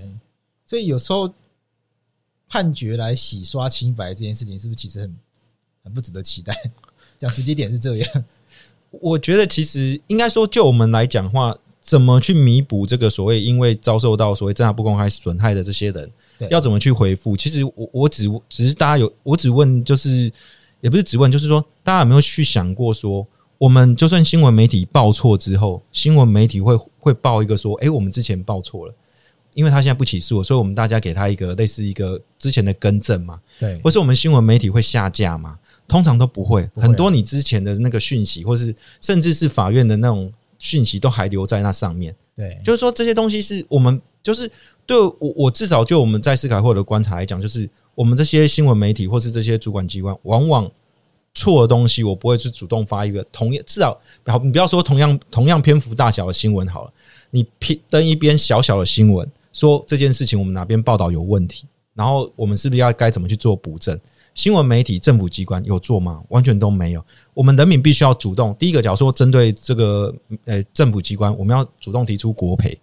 [0.67, 1.33] 所以有时候
[2.49, 5.15] 判决来洗刷清白这件事情，是不是其实很
[5.83, 6.55] 很不值得期待？
[7.19, 8.25] 讲直接点是这样，
[8.89, 16.11] 我觉得其实应该说，就我们来讲话，怎么去弥补这个所谓因为遭受到所谓侦查不公开损害的这些人，
[16.49, 17.37] 要怎么去回复？
[17.37, 20.31] 其实我我只只是大家有，我只问就是。
[20.83, 23.25] 也不是只问，就是说，大家有没有去想过，说
[23.57, 28.93] 我们就算新闻媒体报错之后，新闻媒体会会报一个说，诶，我们之前报错了，
[29.53, 35.57] 因为他现在不起诉，所以我们大家给他一个类似一个之前的更正嘛，对，或是我们新闻媒体会下架吗？
[35.87, 42.15] 通常都不会，很多你之前的那个讯息，或是甚至是法院的那种讯息，都还留在那上面。
[42.35, 44.51] 对，就是说这些东西是我们，就是
[44.85, 47.69] 对我我至少就我们在司改会的观察来讲，就是。
[47.95, 50.71] 我们这些新闻媒体或是这些主管机关，往往
[51.35, 56.93] 错的东西，我不会去主动发一个同样至少，好，你不要说同样同样篇幅大小的新闻好了，
[57.29, 63.95] 你偏登一篇小小的新闻，说这件事情我们哪边报道有问题，然后我们是不是要该怎么去做补正？
[64.33, 66.21] 新闻媒体、政府机关有做吗？
[66.29, 67.05] 完全都没有。
[67.33, 68.55] 我们人民必须要主动。
[68.55, 70.13] 第一个，假如说针对这个
[70.45, 72.77] 呃政府机关，我们要主动提出国赔。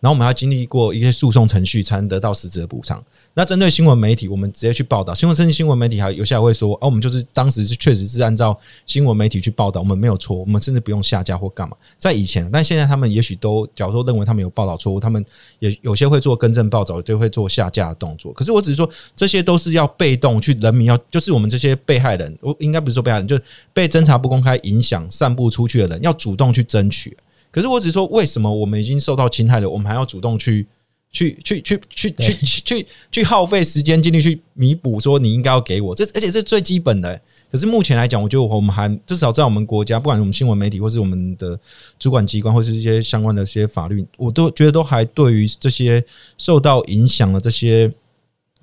[0.00, 3.02] 然后我们要经历过一些诉讼程序，才能得到实质的补偿。
[3.34, 15.24] 那针对新闻媒体，我们直接去报道新闻，甚至新闻媒体还有些还会说：“哦，我们就是当时是确实是按照新闻媒体去报道，我们没有错，我们甚至不用下架或干嘛。”在以前，但现在他们也许都，假如说认为他们有报道错误，他们
[15.58, 18.32] 也有些会做更正报道，就会做下架的动作。
[18.32, 23.38] 可是我只是说，这些都是要被动去，人民要就是我们这些被害人，我应该不是说被害人，就
[23.74, 27.14] 被侦查不公开影响散布出去的人，要主动去争取。
[27.56, 30.66] 可是我只是说，为什么我们已经受到侵害了，我们还要主动去
[31.10, 35.00] 去去去去去去去耗费时间精力去弥补？
[35.00, 37.18] 说你应该要给我这，而且是最基本的。
[37.50, 41.58] 可是目前来讲，我觉得我们还至少在我们国家，不管我们新闻媒体，或是我们的
[41.98, 46.04] 主管机关，或是一些相关的一些法律，我都觉得都还对于这些
[46.36, 47.90] 受到影响的这些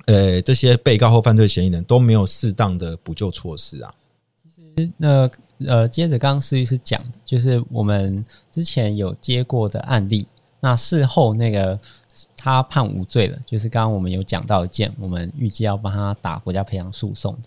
[0.06, 3.92] 呃这些被告或犯罪嫌疑人都没有适当的补救措施啊。
[4.56, 5.28] 其实那。
[5.68, 10.28] 呃，接着刚刚施律师讲，就是我们之前有接过的案例，
[10.60, 11.78] 那事后那个
[12.36, 17.38] 他判无罪了，就是刚刚我们有讲到一件，我们预计要帮他打国家赔偿诉讼。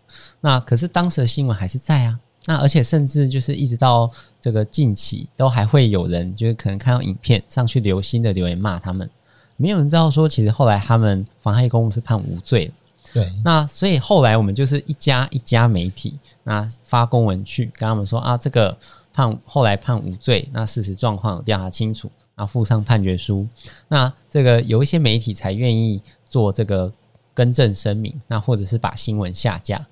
[0.41, 4.09] 那可是当时的新闻还是在啊，那而且甚至就是一直到
[4.41, 9.09] 这个近期，都还会有人就是可能看到影片上去留心的留言骂他们，
[9.57, 12.73] 没有人知道说其实后来他们妨害公务是判无罪了。
[13.13, 18.77] 对，那所以后来我们就是一家一家媒体，那发公文去跟他们说啊，这个
[19.13, 23.47] 判后来判无罪，那事实状况有调查清楚，那附上判决书，
[23.89, 26.93] 那这个有一些媒体才愿意做这个
[27.33, 29.87] 更正声明，那或者是把新闻下架。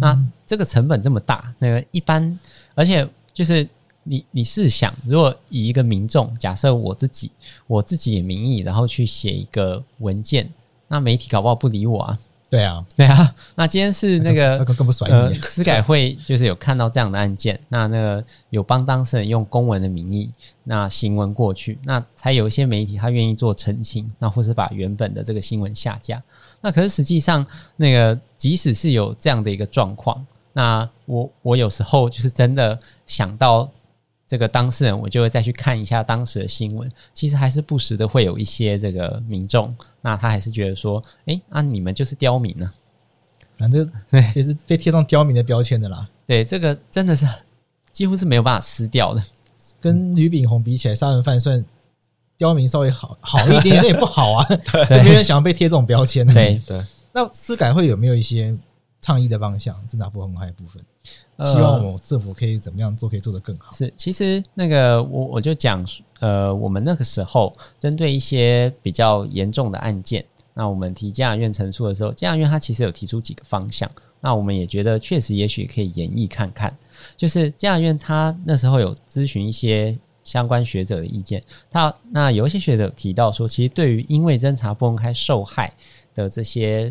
[0.00, 2.38] 那这个成本这么大，那个一般，
[2.76, 3.68] 而且就是
[4.04, 7.28] 你你试想，如果以一个民众，假设我自己
[7.66, 10.48] 我自己的名义，然后去写一个文件，
[10.86, 12.18] 那媒体搞不好不理我啊。
[12.54, 13.34] 对啊，对啊。
[13.56, 15.40] 那今天是那个那个更不甩你。
[15.40, 20.30] 司改会就是有看到这样的案件， 那那个有帮当事人用公文的名义，
[20.62, 26.20] 那行文过去，那才有一些媒体他愿意做澄清，那或是把原本的这个新闻下架。
[26.60, 27.44] 那可是实际上，
[27.76, 33.68] 那个即使是有这样的一个状况，那我我有时候就是真的想到。
[34.26, 36.90] 这个当事人，我就会再去看一下当时的新闻。
[37.12, 42.74] 其实还是不时的会有一些这个民众，那他还是觉得说，哎，那、啊、你们就是刁民呢、啊？
[43.56, 43.88] 反正
[44.34, 46.08] 就是被贴上刁民的标签的啦。
[46.26, 47.26] 对，这个真的是
[47.92, 49.22] 几乎是没有办法撕掉的。
[49.80, 51.64] 跟吕炳宏比起来，杀人犯算
[52.36, 54.44] 刁民稍微好好一点，那 也不好啊。
[54.88, 56.26] 对，没人想要被贴这种标签。
[56.26, 56.80] 对对。
[57.12, 58.54] 那司改会有没有一些
[59.04, 59.76] 倡议的方向？
[59.86, 60.82] 侦查不公开的部分？
[61.44, 63.70] 希望我们政府可以怎么样做，可以做得更好。
[63.70, 65.84] 是，其实那个我我就讲，
[66.20, 70.24] 呃，我们那个时候针对一些比较严重的案件，
[70.54, 73.90] 那我们提监察院陈述的时候，监察院他其实有提出几个方向，
[74.22, 76.74] 那我们也觉得确实也许可以演绎看看。
[77.14, 85.70] 就是监察院他那时候有咨询一些相关学者的意见，他那有一些学者提到说，其实对于因为侦查不公开受害
[86.14, 86.90] 的这些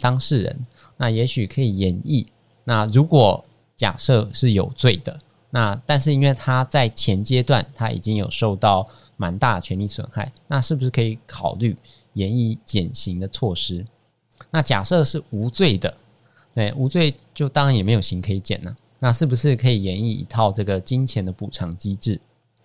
[0.00, 2.26] 当事人，那也许可以演绎。
[2.64, 3.44] 那如果
[3.76, 5.18] 假设是有罪的，
[5.50, 11.76] 那但是因为他在前阶段他已经有受到蛮大的权利损害，那是不是可以考虑
[12.14, 13.84] 演绎减刑的措施？
[14.50, 15.94] 那假设是无罪的，
[16.54, 22.20] 对，无罪就当然也没有刑可以减了，那是不是可以演绎一套这个金钱的补偿机制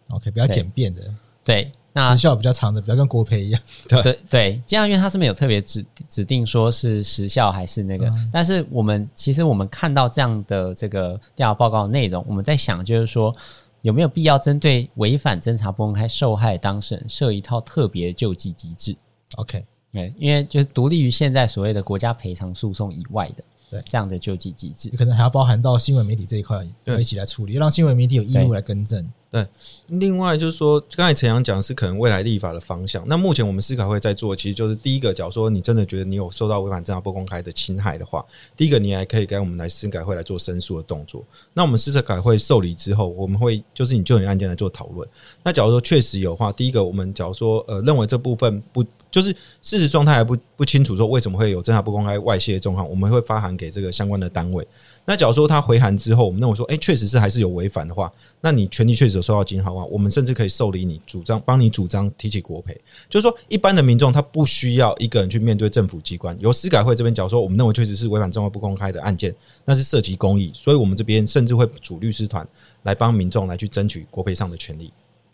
[0.10, 1.14] ？OK，比较简便的，
[1.44, 1.72] 对。
[2.00, 3.62] 对时效比较长的，比较跟国培一样。
[3.88, 13.36] 对对对，监察院它是没有特别指指定说是时效还是那个，嗯、但是我们其实我们看到这样的这个调查报告内容，我们在想就是说
[13.82, 18.96] 有没有必要针对违反侦查不公开受害当事人设一套特别救济机制
[19.36, 23.44] ？OK，对，因为就是独立于现在所谓的国家赔偿诉讼以外的。
[23.72, 29.08] 对这样的救济机制，可能还要包含到新闻媒体这一块，要一起来处理，让新闻媒体有义务来更正。
[29.32, 29.46] 对，
[29.88, 33.04] 另外就是说，刚才陈阳讲是可能未来立法的方向。
[33.08, 38.26] 那目前我们司改会在做，其实就是第一个，假如说你真的觉得你有受到违反侦查不公开的侵害的话，
[38.58, 41.24] 第一个你还可以跟我们来司改会来做申诉的动作。
[41.54, 45.08] 那我们司改会受理之后，我们会就是你就你案件来做讨论。
[45.44, 48.84] 那假如说确实有话，第一个我们假如说呃认为这部分不。
[49.12, 54.66] 就是事实状态还不不清楚，说为什么会有侦查不公开外泄的状况，我们会发函给这个相关的单位。
[55.06, 62.80] 那假如说他回函之后，我们认为说，哎，确实是还是有违反的话，那你权利确实有受到侵害的话，我们甚至可以受理你主张，帮你主张提起国赔。
[63.10, 69.34] 就是说，一般的民众他不需要一个人去面对政府机关，由司改会这边假如说，我们认为确实是违反侦查不公开的案件，
[69.66, 72.48] 那是涉及公益，所以我们这边甚至会组律师团
[72.84, 74.92] 来帮民众来去争取国赔上的权利。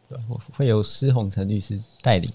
[0.07, 2.29] 对，我会由施宏成律师带领。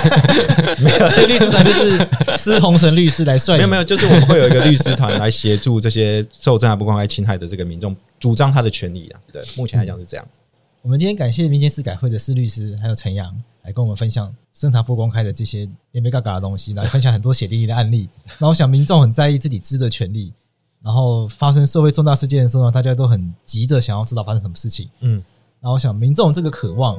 [0.84, 3.56] 没有，这个律师团就是施宏成律师来率。
[3.56, 9.20] 没有，没有，就是我们会有一个律师团来协助这些受侦查不公开侵害的这个民众，主张他的权利啊。
[9.32, 10.40] 对，目前来讲是这样子。
[10.82, 18.08] 我们今天感谢民间司改会的施律师还有陈阳来跟我们分享侦查不公开的这些眉眉角角的东西，来分享很多血淋淋的案例。
[18.38, 20.34] 那我想民众很在意自己知的权利，
[20.82, 24.88] 然后发生社会重大事件的时候，大家都很急着想要知道发生什么事情。
[25.00, 25.22] 嗯。
[25.62, 26.98] 然后我想民众这个渴望，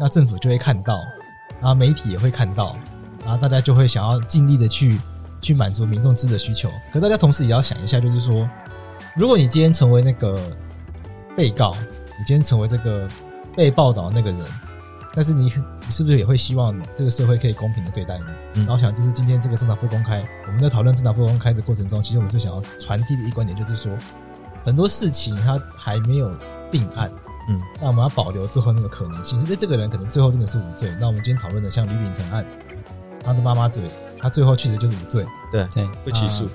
[0.00, 0.96] 那政府就会看到，
[1.60, 2.74] 然后媒体也会看到，
[3.22, 4.98] 然后大家就会想要尽力的去
[5.42, 6.70] 去满足民众知的需求。
[6.90, 8.48] 可大家同时也要想一下，就是说，
[9.14, 10.40] 如果你今天成为那个
[11.36, 11.74] 被告，
[12.18, 13.06] 你今天成为这个
[13.54, 14.40] 被报道的那个人，
[15.14, 15.52] 但是你
[15.84, 18.24] 你是不是也会希望这个社会可以公平的对待你？
[18.54, 23.92] 嗯、然后我想，就是今天这个政党不公开，我们在讨论政党不公开的过程中，其实我们最想要传递的一观点就是说，
[24.64, 26.34] 很多事情它还没有
[26.70, 27.12] 定案。
[27.48, 30.94] 嗯，那我们要保留最后那个可能性，其实这个人可能最后真的是无罪。
[31.00, 32.46] 那我们今天讨论的像李秉成案，
[33.24, 33.82] 他的妈妈嘴，
[34.18, 36.46] 他最后确实就是无罪，对对，不起诉。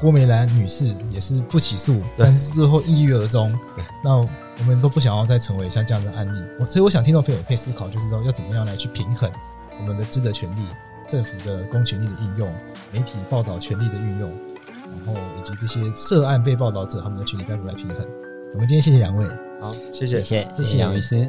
[0.00, 3.52] 郭美兰女士也是不起诉，但是最后抑郁而终。
[3.76, 6.42] 对，那我们都不想要再成为像这样的案例。
[6.58, 9.30] 我所以我想听众朋友也可以思考，就是说要怎么样来去平衡
[9.78, 10.66] 我们的知的权利、
[11.08, 12.52] 政府的公权力的应用、
[12.90, 14.30] 媒体报道权利的运用，
[14.66, 17.98] 然后以及这些涉案被报道者他们的权利该如何来平衡。
[18.54, 19.24] 我们今天谢谢两位。
[19.62, 21.24] 好，谢谢，谢谢，谢谢杨医师。